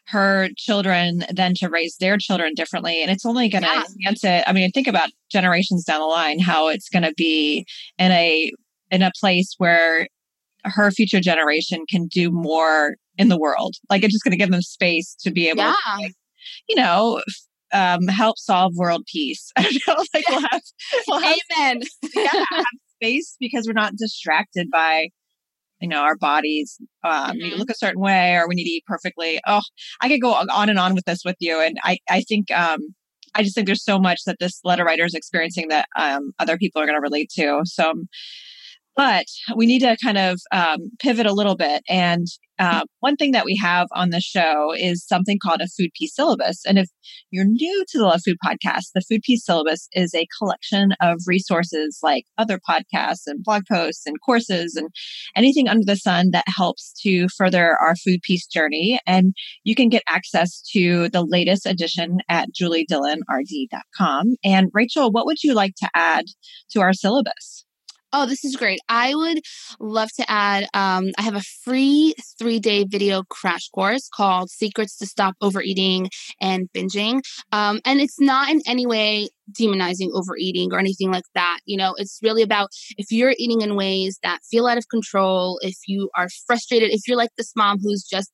her 0.06 0.48
children 0.56 1.24
then 1.32 1.54
to 1.56 1.68
raise 1.68 1.96
their 1.98 2.16
children 2.18 2.54
differently. 2.54 3.02
And 3.02 3.10
it's 3.10 3.26
only 3.26 3.48
going 3.48 3.62
to 3.62 3.68
yeah. 3.68 3.84
enhance 3.98 4.24
it. 4.24 4.44
I 4.46 4.52
mean, 4.52 4.70
think 4.70 4.86
about 4.86 5.10
generations 5.30 5.84
down 5.84 6.00
the 6.00 6.06
line, 6.06 6.38
how 6.38 6.68
it's 6.68 6.88
going 6.88 7.04
to 7.04 7.14
be 7.16 7.66
in 7.98 8.10
a, 8.12 8.50
in 8.90 9.02
a 9.02 9.12
place 9.20 9.54
where 9.58 10.08
her 10.64 10.90
future 10.90 11.20
generation 11.20 11.84
can 11.88 12.06
do 12.06 12.30
more 12.30 12.96
in 13.16 13.28
the 13.28 13.38
world. 13.38 13.76
Like 13.88 14.02
it's 14.02 14.12
just 14.12 14.24
going 14.24 14.32
to 14.32 14.38
give 14.38 14.50
them 14.50 14.62
space 14.62 15.16
to 15.20 15.30
be 15.30 15.48
able 15.48 15.62
yeah. 15.62 15.74
to, 15.96 16.02
like, 16.02 16.14
you 16.68 16.76
know, 16.76 17.22
um, 17.72 18.08
help 18.08 18.38
solve 18.38 18.72
world 18.76 19.04
peace. 19.06 19.52
I 19.56 19.62
don't 19.62 19.86
know, 19.86 20.04
like 20.14 20.28
we'll 20.28 20.40
have, 20.50 20.62
we'll 21.06 21.20
have 21.20 21.36
Amen. 21.52 21.82
yeah, 22.14 22.44
space 23.00 23.36
because 23.40 23.66
we're 23.66 23.72
not 23.72 23.96
distracted 23.96 24.70
by 24.70 25.08
you 25.80 25.88
know 25.88 26.00
our 26.00 26.16
bodies 26.16 26.78
um, 27.04 27.12
mm-hmm. 27.12 27.38
need 27.38 27.50
to 27.50 27.56
look 27.56 27.70
a 27.70 27.74
certain 27.74 28.00
way 28.00 28.36
or 28.36 28.46
we 28.48 28.54
need 28.54 28.64
to 28.64 28.70
eat 28.70 28.84
perfectly 28.86 29.40
oh 29.46 29.62
i 30.00 30.08
could 30.08 30.20
go 30.20 30.32
on 30.34 30.68
and 30.68 30.78
on 30.78 30.94
with 30.94 31.04
this 31.04 31.22
with 31.24 31.36
you 31.40 31.60
and 31.60 31.78
i 31.82 31.98
i 32.08 32.20
think 32.20 32.50
um 32.50 32.80
i 33.34 33.42
just 33.42 33.54
think 33.54 33.66
there's 33.66 33.84
so 33.84 33.98
much 33.98 34.20
that 34.26 34.36
this 34.38 34.60
letter 34.64 34.84
writer 34.84 35.04
is 35.04 35.14
experiencing 35.14 35.68
that 35.68 35.88
um 35.96 36.32
other 36.38 36.58
people 36.58 36.80
are 36.80 36.86
going 36.86 36.96
to 36.96 37.02
relate 37.02 37.30
to 37.30 37.60
so 37.64 37.94
but 39.00 39.24
we 39.56 39.64
need 39.64 39.78
to 39.78 39.96
kind 40.04 40.18
of 40.18 40.38
um, 40.52 40.76
pivot 40.98 41.24
a 41.24 41.32
little 41.32 41.56
bit. 41.56 41.82
And 41.88 42.26
uh, 42.58 42.82
one 42.98 43.16
thing 43.16 43.32
that 43.32 43.46
we 43.46 43.56
have 43.56 43.86
on 43.92 44.10
the 44.10 44.20
show 44.20 44.74
is 44.76 45.06
something 45.06 45.38
called 45.42 45.62
a 45.62 45.68
Food 45.68 45.88
Peace 45.98 46.14
Syllabus. 46.14 46.66
And 46.66 46.78
if 46.78 46.86
you're 47.30 47.46
new 47.46 47.84
to 47.88 47.98
the 47.98 48.04
Love 48.04 48.20
Food 48.22 48.36
podcast, 48.44 48.88
the 48.94 49.00
Food 49.08 49.22
Peace 49.24 49.46
Syllabus 49.46 49.88
is 49.94 50.14
a 50.14 50.26
collection 50.38 50.92
of 51.00 51.16
resources 51.26 52.00
like 52.02 52.24
other 52.36 52.58
podcasts 52.58 53.22
and 53.26 53.42
blog 53.42 53.62
posts 53.72 54.02
and 54.04 54.16
courses 54.22 54.76
and 54.76 54.90
anything 55.34 55.66
under 55.66 55.86
the 55.86 55.96
sun 55.96 56.32
that 56.32 56.44
helps 56.46 56.92
to 57.02 57.26
further 57.38 57.78
our 57.80 57.96
food 57.96 58.20
peace 58.22 58.46
journey. 58.46 59.00
And 59.06 59.32
you 59.64 59.74
can 59.74 59.88
get 59.88 60.02
access 60.10 60.60
to 60.74 61.08
the 61.08 61.24
latest 61.24 61.64
edition 61.64 62.18
at 62.28 62.50
juliedillonrd.com. 62.52 64.34
And 64.44 64.68
Rachel, 64.74 65.10
what 65.10 65.24
would 65.24 65.42
you 65.42 65.54
like 65.54 65.72
to 65.76 65.88
add 65.94 66.26
to 66.72 66.82
our 66.82 66.92
syllabus? 66.92 67.64
Oh, 68.12 68.26
this 68.26 68.44
is 68.44 68.56
great. 68.56 68.80
I 68.88 69.14
would 69.14 69.40
love 69.78 70.08
to 70.16 70.28
add, 70.28 70.64
um, 70.74 71.10
I 71.16 71.22
have 71.22 71.36
a 71.36 71.42
free 71.62 72.14
three 72.38 72.58
day 72.58 72.84
video 72.84 73.22
crash 73.30 73.68
course 73.68 74.08
called 74.12 74.50
Secrets 74.50 74.96
to 74.98 75.06
Stop 75.06 75.36
Overeating 75.40 76.08
and 76.40 76.68
Binging. 76.74 77.20
Um, 77.52 77.80
and 77.84 78.00
it's 78.00 78.20
not 78.20 78.50
in 78.50 78.62
any 78.66 78.84
way 78.86 79.28
demonizing 79.52 80.08
overeating 80.12 80.72
or 80.72 80.78
anything 80.78 81.12
like 81.12 81.24
that. 81.34 81.60
You 81.66 81.76
know, 81.76 81.94
it's 81.98 82.18
really 82.22 82.42
about 82.42 82.70
if 82.96 83.12
you're 83.12 83.34
eating 83.38 83.60
in 83.60 83.76
ways 83.76 84.18
that 84.24 84.40
feel 84.50 84.66
out 84.66 84.78
of 84.78 84.88
control, 84.88 85.60
if 85.62 85.76
you 85.86 86.10
are 86.16 86.28
frustrated, 86.46 86.90
if 86.90 87.02
you're 87.06 87.16
like 87.16 87.30
this 87.36 87.52
mom 87.54 87.78
who's 87.80 88.02
just 88.02 88.30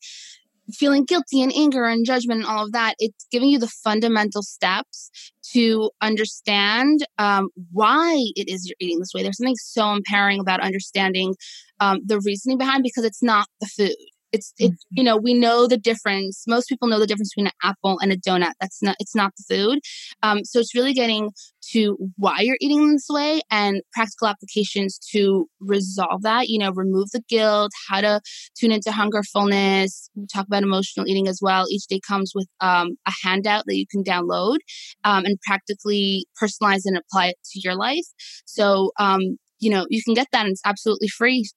feeling 0.72 1.04
guilty 1.04 1.42
and 1.42 1.52
anger 1.54 1.84
and 1.84 2.04
judgment 2.04 2.40
and 2.40 2.48
all 2.48 2.64
of 2.64 2.72
that, 2.72 2.94
it's 2.98 3.26
giving 3.30 3.48
you 3.48 3.58
the 3.58 3.68
fundamental 3.68 4.42
steps 4.42 5.10
to 5.52 5.90
understand 6.00 7.06
um, 7.18 7.48
why 7.72 8.16
it 8.34 8.48
is 8.48 8.66
you're 8.66 8.76
eating 8.80 8.98
this 8.98 9.12
way. 9.14 9.22
There's 9.22 9.38
something 9.38 9.56
so 9.56 9.92
empowering 9.92 10.40
about 10.40 10.60
understanding 10.60 11.34
um, 11.80 12.00
the 12.04 12.20
reasoning 12.20 12.58
behind 12.58 12.82
because 12.82 13.04
it's 13.04 13.22
not 13.22 13.48
the 13.60 13.66
food. 13.66 13.96
It's 14.32 14.52
it's 14.58 14.74
mm-hmm. 14.74 14.98
you 14.98 15.04
know 15.04 15.16
we 15.16 15.34
know 15.34 15.66
the 15.66 15.78
difference. 15.78 16.44
Most 16.46 16.68
people 16.68 16.88
know 16.88 16.98
the 16.98 17.06
difference 17.06 17.32
between 17.34 17.46
an 17.46 17.52
apple 17.62 17.98
and 18.00 18.12
a 18.12 18.16
donut. 18.16 18.52
That's 18.60 18.82
not 18.82 18.96
it's 18.98 19.14
not 19.14 19.32
the 19.36 19.56
food. 19.56 19.78
Um, 20.22 20.44
so 20.44 20.58
it's 20.58 20.74
really 20.74 20.92
getting 20.92 21.30
to 21.72 21.96
why 22.16 22.40
you're 22.40 22.56
eating 22.60 22.92
this 22.92 23.06
way 23.08 23.40
and 23.50 23.82
practical 23.92 24.28
applications 24.28 24.98
to 25.12 25.48
resolve 25.60 26.22
that. 26.22 26.48
You 26.48 26.58
know, 26.58 26.70
remove 26.70 27.10
the 27.12 27.22
guilt, 27.28 27.72
how 27.88 28.00
to 28.00 28.20
tune 28.58 28.72
into 28.72 28.92
hunger, 28.92 29.22
fullness. 29.22 30.10
We 30.14 30.26
talk 30.26 30.46
about 30.46 30.62
emotional 30.62 31.06
eating 31.06 31.28
as 31.28 31.40
well. 31.42 31.66
Each 31.70 31.86
day 31.86 32.00
comes 32.06 32.32
with 32.34 32.48
um, 32.60 32.96
a 33.06 33.12
handout 33.22 33.64
that 33.66 33.76
you 33.76 33.86
can 33.90 34.02
download 34.02 34.58
um, 35.04 35.24
and 35.24 35.38
practically 35.46 36.26
personalize 36.40 36.82
and 36.84 36.96
apply 36.96 37.28
it 37.28 37.36
to 37.52 37.60
your 37.62 37.74
life. 37.74 38.06
So, 38.44 38.92
um, 38.98 39.38
you 39.58 39.70
know, 39.70 39.86
you 39.88 40.02
can 40.02 40.14
get 40.14 40.28
that 40.32 40.44
and 40.44 40.52
it's 40.52 40.62
absolutely 40.64 41.08
free. 41.08 41.48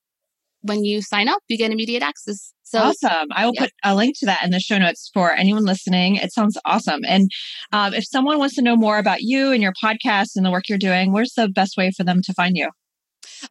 When 0.61 0.83
you 0.83 1.01
sign 1.01 1.29
up, 1.29 1.41
you 1.47 1.57
get 1.57 1.71
immediate 1.71 2.03
access. 2.03 2.53
So 2.63 2.79
awesome. 2.79 3.29
I 3.31 3.45
will 3.45 3.53
yeah. 3.55 3.61
put 3.61 3.71
a 3.83 3.95
link 3.95 4.15
to 4.19 4.25
that 4.27 4.43
in 4.43 4.51
the 4.51 4.59
show 4.59 4.77
notes 4.77 5.09
for 5.13 5.31
anyone 5.31 5.65
listening. 5.65 6.17
It 6.17 6.31
sounds 6.31 6.57
awesome. 6.65 7.01
And 7.07 7.31
um, 7.71 7.93
if 7.93 8.05
someone 8.05 8.37
wants 8.37 8.55
to 8.55 8.61
know 8.61 8.75
more 8.75 8.99
about 8.99 9.21
you 9.21 9.51
and 9.51 9.61
your 9.63 9.73
podcast 9.83 10.31
and 10.35 10.45
the 10.45 10.51
work 10.51 10.69
you're 10.69 10.77
doing, 10.77 11.11
where's 11.11 11.33
the 11.33 11.49
best 11.49 11.77
way 11.77 11.91
for 11.95 12.03
them 12.03 12.21
to 12.23 12.33
find 12.33 12.55
you? 12.55 12.69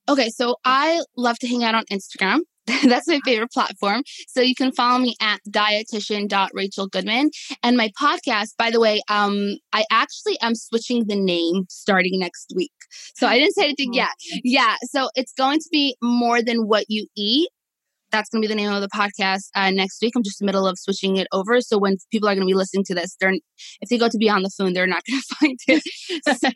Okay, 0.09 0.29
so 0.29 0.57
I 0.64 1.03
love 1.16 1.38
to 1.40 1.49
hang 1.49 1.64
out 1.64 1.75
on 1.75 1.85
Instagram. 1.90 2.40
That's 2.85 3.09
my 3.09 3.21
favorite 3.25 3.51
platform. 3.51 4.03
So 4.29 4.41
you 4.41 4.55
can 4.55 4.73
follow 4.73 4.99
me 4.99 5.17
at 5.21 5.41
dietitian.rachelgoodman. 5.49 7.31
And 7.63 7.77
my 7.77 7.91
podcast, 8.01 8.57
by 8.59 8.71
the 8.71 8.81
way, 8.81 9.01
um, 9.09 9.57
I 9.73 9.85
actually 9.91 10.39
am 10.41 10.55
switching 10.55 11.07
the 11.07 11.17
name 11.17 11.65
starting 11.71 12.19
next 12.19 12.53
week. 12.55 12.73
So 13.17 13.27
I 13.27 13.39
didn't 13.39 13.55
say 13.55 13.65
anything 13.65 13.95
yet. 13.95 14.11
Yeah. 14.45 14.77
So 14.85 15.09
it's 15.15 15.33
going 15.33 15.61
to 15.61 15.69
be 15.73 15.97
more 16.03 16.43
than 16.43 16.67
what 16.67 16.85
you 16.89 17.07
eat. 17.17 17.49
That's 18.11 18.31
going 18.31 18.43
to 18.43 18.49
be 18.49 18.53
the 18.53 18.57
name 18.57 18.73
of 18.73 18.81
the 18.81 18.89
podcast 18.89 19.51
uh, 19.55 19.71
next 19.71 20.01
week. 20.01 20.15
I'm 20.17 20.23
just 20.23 20.41
in 20.41 20.47
the 20.47 20.49
middle 20.49 20.67
of 20.67 20.79
switching 20.79 21.17
it 21.17 21.27
over. 21.31 21.61
So 21.61 21.79
when 21.79 21.97
people 22.11 22.29
are 22.29 22.35
going 22.35 22.47
to 22.47 22.51
be 22.51 22.57
listening 22.57 22.85
to 22.85 22.95
this, 22.95 23.17
they're 23.21 23.35
if 23.81 23.89
they 23.91 23.99
go 23.99 24.09
to 24.09 24.19
be 24.19 24.31
on 24.31 24.43
the 24.43 24.51
phone, 24.51 24.73
they're 24.73 24.87
not 24.87 25.03
going 25.07 25.21
to 25.29 25.35
find 25.35 25.59
it. 25.69 25.83
So 26.39 26.49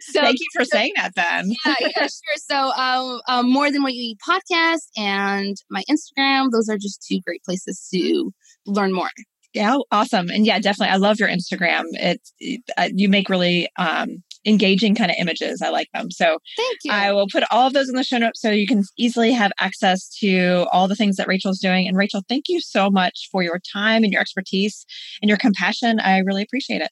so 0.00 0.20
thank 0.20 0.38
you 0.38 0.46
for 0.54 0.64
saying 0.64 0.92
that 0.96 1.14
then. 1.14 1.52
yeah, 1.66 1.74
yeah, 1.80 2.02
sure. 2.02 2.36
So 2.36 2.72
um, 2.72 3.20
um, 3.28 3.50
more 3.50 3.70
than 3.70 3.82
what 3.82 3.94
you 3.94 4.02
eat 4.02 4.18
podcast 4.26 4.88
and 4.96 5.56
my 5.70 5.82
Instagram, 5.90 6.50
those 6.50 6.68
are 6.68 6.78
just 6.78 7.06
two 7.06 7.20
great 7.20 7.42
places 7.44 7.88
to 7.92 8.32
learn 8.66 8.92
more. 8.92 9.10
Yeah, 9.54 9.76
awesome. 9.90 10.30
And 10.30 10.46
yeah, 10.46 10.58
definitely. 10.58 10.94
I 10.94 10.96
love 10.96 11.20
your 11.20 11.28
Instagram. 11.28 11.84
It's 11.92 12.32
it, 12.38 12.62
uh, 12.78 12.88
you 12.94 13.08
make 13.10 13.28
really 13.28 13.68
um, 13.76 14.22
engaging 14.46 14.94
kind 14.94 15.10
of 15.10 15.16
images. 15.18 15.60
I 15.60 15.68
like 15.68 15.88
them. 15.92 16.10
So 16.10 16.38
thank 16.56 16.78
you. 16.84 16.92
I 16.92 17.12
will 17.12 17.26
put 17.30 17.44
all 17.50 17.66
of 17.66 17.74
those 17.74 17.88
in 17.88 17.96
the 17.96 18.02
show 18.02 18.16
notes 18.16 18.40
so 18.40 18.50
you 18.50 18.66
can 18.66 18.84
easily 18.96 19.32
have 19.32 19.52
access 19.58 20.08
to 20.20 20.66
all 20.72 20.88
the 20.88 20.96
things 20.96 21.16
that 21.16 21.28
Rachel's 21.28 21.58
doing. 21.58 21.86
And 21.86 21.98
Rachel, 21.98 22.22
thank 22.28 22.44
you 22.48 22.60
so 22.60 22.90
much 22.90 23.28
for 23.30 23.42
your 23.42 23.60
time 23.72 24.04
and 24.04 24.12
your 24.12 24.22
expertise 24.22 24.86
and 25.20 25.28
your 25.28 25.38
compassion. 25.38 26.00
I 26.00 26.18
really 26.20 26.42
appreciate 26.42 26.80
it. 26.80 26.90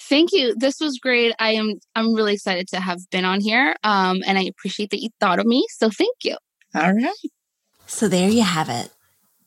Thank 0.00 0.32
you. 0.32 0.54
This 0.56 0.80
was 0.80 0.98
great. 0.98 1.34
I 1.38 1.52
am 1.52 1.74
I'm 1.94 2.14
really 2.14 2.34
excited 2.34 2.68
to 2.68 2.80
have 2.80 3.00
been 3.10 3.24
on 3.24 3.40
here. 3.40 3.76
Um, 3.82 4.22
and 4.26 4.38
I 4.38 4.42
appreciate 4.42 4.90
that 4.90 5.02
you 5.02 5.10
thought 5.20 5.38
of 5.38 5.46
me. 5.46 5.66
So 5.70 5.90
thank 5.90 6.16
you. 6.24 6.36
All 6.74 6.92
right. 6.92 7.14
So 7.86 8.08
there 8.08 8.28
you 8.28 8.42
have 8.42 8.68
it. 8.68 8.90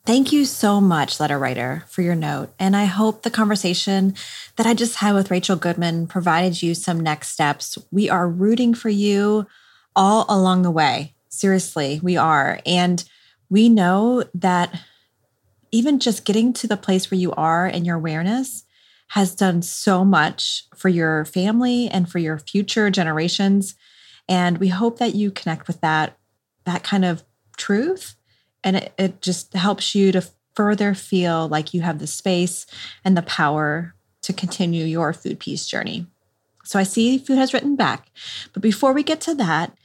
Thank 0.06 0.32
you 0.32 0.46
so 0.46 0.82
much, 0.82 1.20
letter 1.20 1.38
writer, 1.38 1.84
for 1.88 2.02
your 2.02 2.16
note. 2.16 2.52
And 2.58 2.76
I 2.76 2.86
hope 2.86 3.22
the 3.22 3.30
conversation 3.30 4.16
that 4.56 4.66
I 4.66 4.74
just 4.74 4.96
had 4.96 5.14
with 5.14 5.30
Rachel 5.30 5.56
Goodman 5.56 6.08
provided 6.08 6.64
you 6.64 6.74
some 6.74 7.00
next 7.00 7.30
steps. 7.30 7.78
We 7.92 8.10
are 8.10 8.28
rooting 8.28 8.74
for 8.74 8.90
you 8.90 9.46
all 9.96 10.26
along 10.28 10.64
the 10.64 10.72
way. 10.72 11.14
Seriously, 11.28 12.00
we 12.02 12.18
are. 12.18 12.60
And 12.66 13.04
we 13.50 13.70
know 13.70 14.24
that 14.34 14.82
even 15.72 16.00
just 16.00 16.26
getting 16.26 16.54
to 16.54 16.68
the 16.68 16.78
place 16.78 17.12
where 17.12 17.20
you 17.20 17.32
are 17.34 17.68
and 17.68 17.86
your 17.86 17.98
awareness 17.98 18.64
has 19.10 19.36
done 19.36 19.62
so 19.62 20.06
much 20.06 20.66
for 20.76 20.90
your 20.90 21.26
family 21.26 21.88
and 21.90 22.10
for 22.10 22.20
your 22.20 22.38
future 22.38 22.90
generations. 22.90 23.76
And 24.28 24.60
we 24.60 24.68
hope 24.68 25.00
that 25.00 25.16
you 25.16 25.32
connect 25.32 25.68
with 25.68 25.82
that, 25.82 26.18
that 26.66 26.84
kind 26.84 27.04
of 27.04 27.24
truth. 27.58 28.16
And 28.64 28.78
it, 28.78 28.94
it 28.98 29.22
just 29.22 29.54
helps 29.54 29.96
you 29.96 30.12
to 30.12 30.28
further 30.56 30.94
feel 30.94 31.48
like 31.48 31.74
you 31.74 31.82
have 31.82 32.00
the 32.00 32.08
space 32.08 32.66
and 33.04 33.18
the 33.18 33.22
power 33.24 33.96
to 34.22 34.34
continue 34.34 34.86
your 34.86 35.14
food 35.14 35.40
peace 35.40 35.66
journey. 35.66 36.06
So 36.64 36.78
I 36.78 36.84
see 36.84 37.18
food 37.18 37.38
has 37.38 37.54
written 37.54 37.76
back. 37.76 38.12
But 38.54 38.62
before 38.62 38.94
we 38.94 39.02
get 39.02 39.22
to 39.22 39.34
that, 39.36 39.76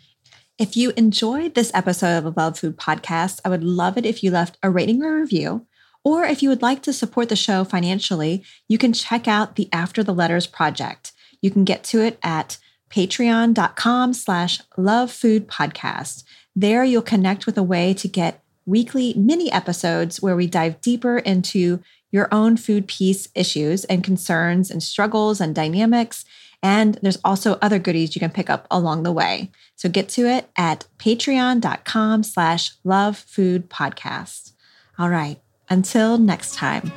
if 0.59 0.77
you 0.77 0.93
enjoyed 0.97 1.55
this 1.55 1.71
episode 1.73 2.25
of 2.25 2.37
Love 2.37 2.59
Food 2.59 2.77
Podcast, 2.77 3.41
I 3.45 3.49
would 3.49 3.65
love 3.65 3.97
it 3.97 4.05
if 4.05 4.23
you 4.23 4.31
left 4.31 4.59
a 4.63 4.71
rating 4.71 5.03
or 5.03 5.19
review. 5.19 5.67
Or 6.05 6.25
if 6.25 6.43
you 6.43 6.51
would 6.51 6.63
like 6.63 6.83
to 6.83 6.93
support 6.93 7.31
the 7.31 7.37
show 7.37 7.65
financially, 7.65 8.45
you 8.69 8.77
can 8.77 8.93
check 8.93 9.27
out 9.27 9.57
the 9.57 9.69
After 9.73 10.03
the 10.03 10.15
Letters 10.15 10.47
project. 10.47 11.13
You 11.41 11.51
can 11.51 11.65
get 11.65 11.83
to 11.85 12.03
it 12.03 12.19
at 12.23 12.59
patreon.com 12.91 14.13
slash 14.13 14.61
lovefoodpodcast. 14.79 16.25
There 16.55 16.85
you'll 16.85 17.03
connect 17.03 17.47
with 17.47 17.59
a 17.59 17.63
way 17.63 17.95
to 17.95 18.07
get 18.07 18.43
weekly 18.67 19.15
mini 19.15 19.51
episodes 19.51 20.23
where 20.23 20.37
we 20.37 20.47
dive 20.47 20.81
deeper 20.81 21.19
into 21.19 21.83
your 22.13 22.29
own 22.33 22.57
food 22.57 22.87
peace 22.87 23.29
issues 23.35 23.85
and 23.87 24.05
concerns 24.05 24.71
and 24.71 24.83
struggles 24.83 25.41
and 25.41 25.55
dynamics. 25.55 26.25
And 26.63 26.95
there's 27.03 27.19
also 27.25 27.59
other 27.61 27.79
goodies 27.79 28.15
you 28.15 28.21
can 28.21 28.31
pick 28.31 28.49
up 28.49 28.67
along 28.71 29.03
the 29.03 29.13
way. 29.13 29.51
So 29.75 29.89
get 29.89 30.09
to 30.11 30.27
it 30.27 30.49
at 30.57 30.87
patreon.com 30.99 32.23
slash 32.23 32.77
lovefoodpodcast. 32.87 34.53
All 34.99 35.11
right. 35.11 35.44
Until 35.71 36.19
next 36.19 36.55
time, 36.55 36.93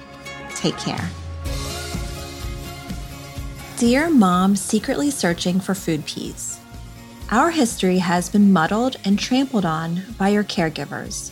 take 0.56 0.78
care. 0.78 1.10
Dear 3.78 4.10
Mom 4.10 4.56
Secretly 4.56 5.12
Searching 5.12 5.60
for 5.60 5.76
Food 5.76 6.06
Peace, 6.06 6.60
Our 7.30 7.52
history 7.52 8.00
has 8.00 8.30
been 8.30 8.52
muddled 8.54 8.96
and 9.06 9.20
trampled 9.20 9.66
on 9.66 10.02
by 10.18 10.30
your 10.30 10.44
caregivers. 10.44 11.32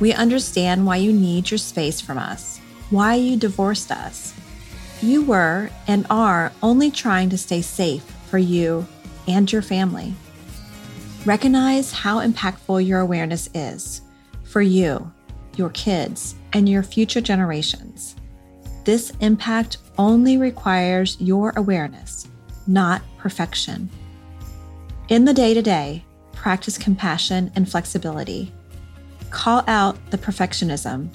We 0.00 0.12
understand 0.12 0.86
why 0.86 0.96
you 0.96 1.12
need 1.12 1.50
your 1.50 1.58
space 1.58 2.00
from 2.00 2.18
us, 2.18 2.58
why 2.90 3.14
you 3.14 3.36
divorced 3.36 3.90
us. 3.90 4.32
You 5.02 5.24
were 5.24 5.70
and 5.86 6.06
are 6.08 6.52
only 6.62 6.90
trying 6.90 7.30
to 7.30 7.38
stay 7.38 7.62
safe 7.62 8.02
for 8.28 8.38
you 8.38 8.86
and 9.26 9.50
your 9.52 9.62
family. 9.62 10.14
Recognize 11.24 11.92
how 11.92 12.20
impactful 12.20 12.86
your 12.86 13.00
awareness 13.00 13.50
is 13.54 14.02
for 14.44 14.62
you, 14.62 15.12
your 15.56 15.70
kids, 15.70 16.36
and 16.52 16.68
your 16.68 16.82
future 16.82 17.20
generations. 17.20 18.16
This 18.84 19.12
impact 19.20 19.78
only 19.98 20.38
requires 20.38 21.16
your 21.20 21.52
awareness, 21.56 22.26
not 22.66 23.02
perfection. 23.18 23.90
In 25.08 25.24
the 25.24 25.34
day 25.34 25.54
to 25.54 25.62
day, 25.62 26.04
practice 26.32 26.78
compassion 26.78 27.50
and 27.54 27.70
flexibility. 27.70 28.52
Call 29.30 29.62
out 29.66 29.98
the 30.10 30.18
perfectionism. 30.18 31.08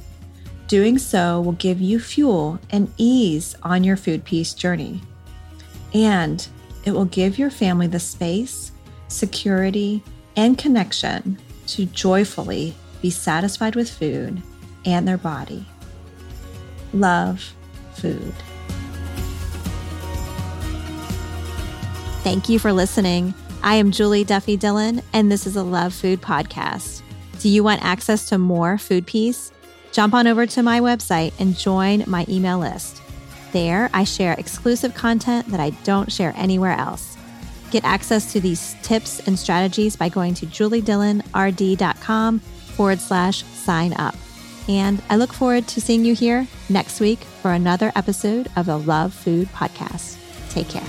Doing 0.67 0.97
so 0.97 1.41
will 1.41 1.53
give 1.53 1.81
you 1.81 1.99
fuel 1.99 2.59
and 2.69 2.91
ease 2.97 3.55
on 3.63 3.83
your 3.83 3.97
food 3.97 4.23
peace 4.23 4.53
journey. 4.53 5.01
And 5.93 6.47
it 6.85 6.91
will 6.91 7.05
give 7.05 7.39
your 7.39 7.49
family 7.49 7.87
the 7.87 7.99
space, 7.99 8.71
security, 9.07 10.03
and 10.35 10.57
connection 10.57 11.39
to 11.67 11.85
joyfully 11.85 12.75
be 13.01 13.09
satisfied 13.09 13.75
with 13.75 13.89
food 13.89 14.41
and 14.85 15.07
their 15.07 15.17
body. 15.17 15.65
Love 16.93 17.53
food. 17.93 18.33
Thank 22.23 22.47
you 22.47 22.59
for 22.59 22.71
listening. 22.71 23.33
I 23.63 23.75
am 23.75 23.91
Julie 23.91 24.23
Duffy 24.23 24.57
Dillon, 24.57 25.01
and 25.13 25.31
this 25.31 25.45
is 25.47 25.55
a 25.55 25.63
Love 25.63 25.93
Food 25.93 26.21
podcast. 26.21 27.01
Do 27.39 27.49
you 27.49 27.63
want 27.63 27.83
access 27.83 28.25
to 28.27 28.37
more 28.37 28.77
food 28.77 29.05
peace? 29.05 29.51
Jump 29.91 30.13
on 30.13 30.27
over 30.27 30.45
to 30.45 30.63
my 30.63 30.79
website 30.79 31.33
and 31.39 31.57
join 31.57 32.03
my 32.07 32.25
email 32.29 32.59
list. 32.59 33.01
There, 33.51 33.89
I 33.93 34.03
share 34.05 34.33
exclusive 34.33 34.95
content 34.95 35.47
that 35.49 35.59
I 35.59 35.69
don't 35.83 36.11
share 36.11 36.33
anywhere 36.35 36.71
else. 36.71 37.17
Get 37.71 37.83
access 37.83 38.31
to 38.33 38.39
these 38.39 38.75
tips 38.83 39.19
and 39.27 39.37
strategies 39.37 39.95
by 39.95 40.09
going 40.09 40.33
to 40.35 40.45
juliedillonrd.com 40.45 42.39
forward 42.39 42.99
slash 42.99 43.43
sign 43.43 43.93
up. 43.93 44.15
And 44.67 45.01
I 45.09 45.17
look 45.17 45.33
forward 45.33 45.67
to 45.69 45.81
seeing 45.81 46.05
you 46.05 46.15
here 46.15 46.47
next 46.69 46.99
week 46.99 47.19
for 47.19 47.51
another 47.51 47.91
episode 47.95 48.49
of 48.55 48.67
the 48.67 48.77
Love 48.77 49.13
Food 49.13 49.47
Podcast. 49.49 50.17
Take 50.49 50.69
care. 50.69 50.83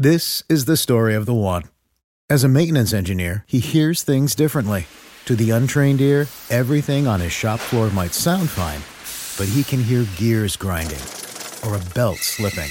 This 0.00 0.44
is 0.48 0.66
the 0.66 0.76
story 0.76 1.16
of 1.16 1.26
the 1.26 1.34
one. 1.34 1.64
As 2.30 2.44
a 2.44 2.48
maintenance 2.48 2.92
engineer, 2.92 3.44
he 3.48 3.58
hears 3.58 4.02
things 4.02 4.36
differently. 4.36 4.86
To 5.24 5.34
the 5.34 5.50
untrained 5.50 6.00
ear, 6.00 6.28
everything 6.50 7.08
on 7.08 7.18
his 7.18 7.32
shop 7.32 7.58
floor 7.58 7.90
might 7.90 8.14
sound 8.14 8.48
fine, 8.48 8.80
but 9.36 9.52
he 9.52 9.64
can 9.64 9.82
hear 9.82 10.06
gears 10.16 10.56
grinding 10.56 11.00
or 11.66 11.74
a 11.74 11.94
belt 11.94 12.18
slipping. 12.18 12.70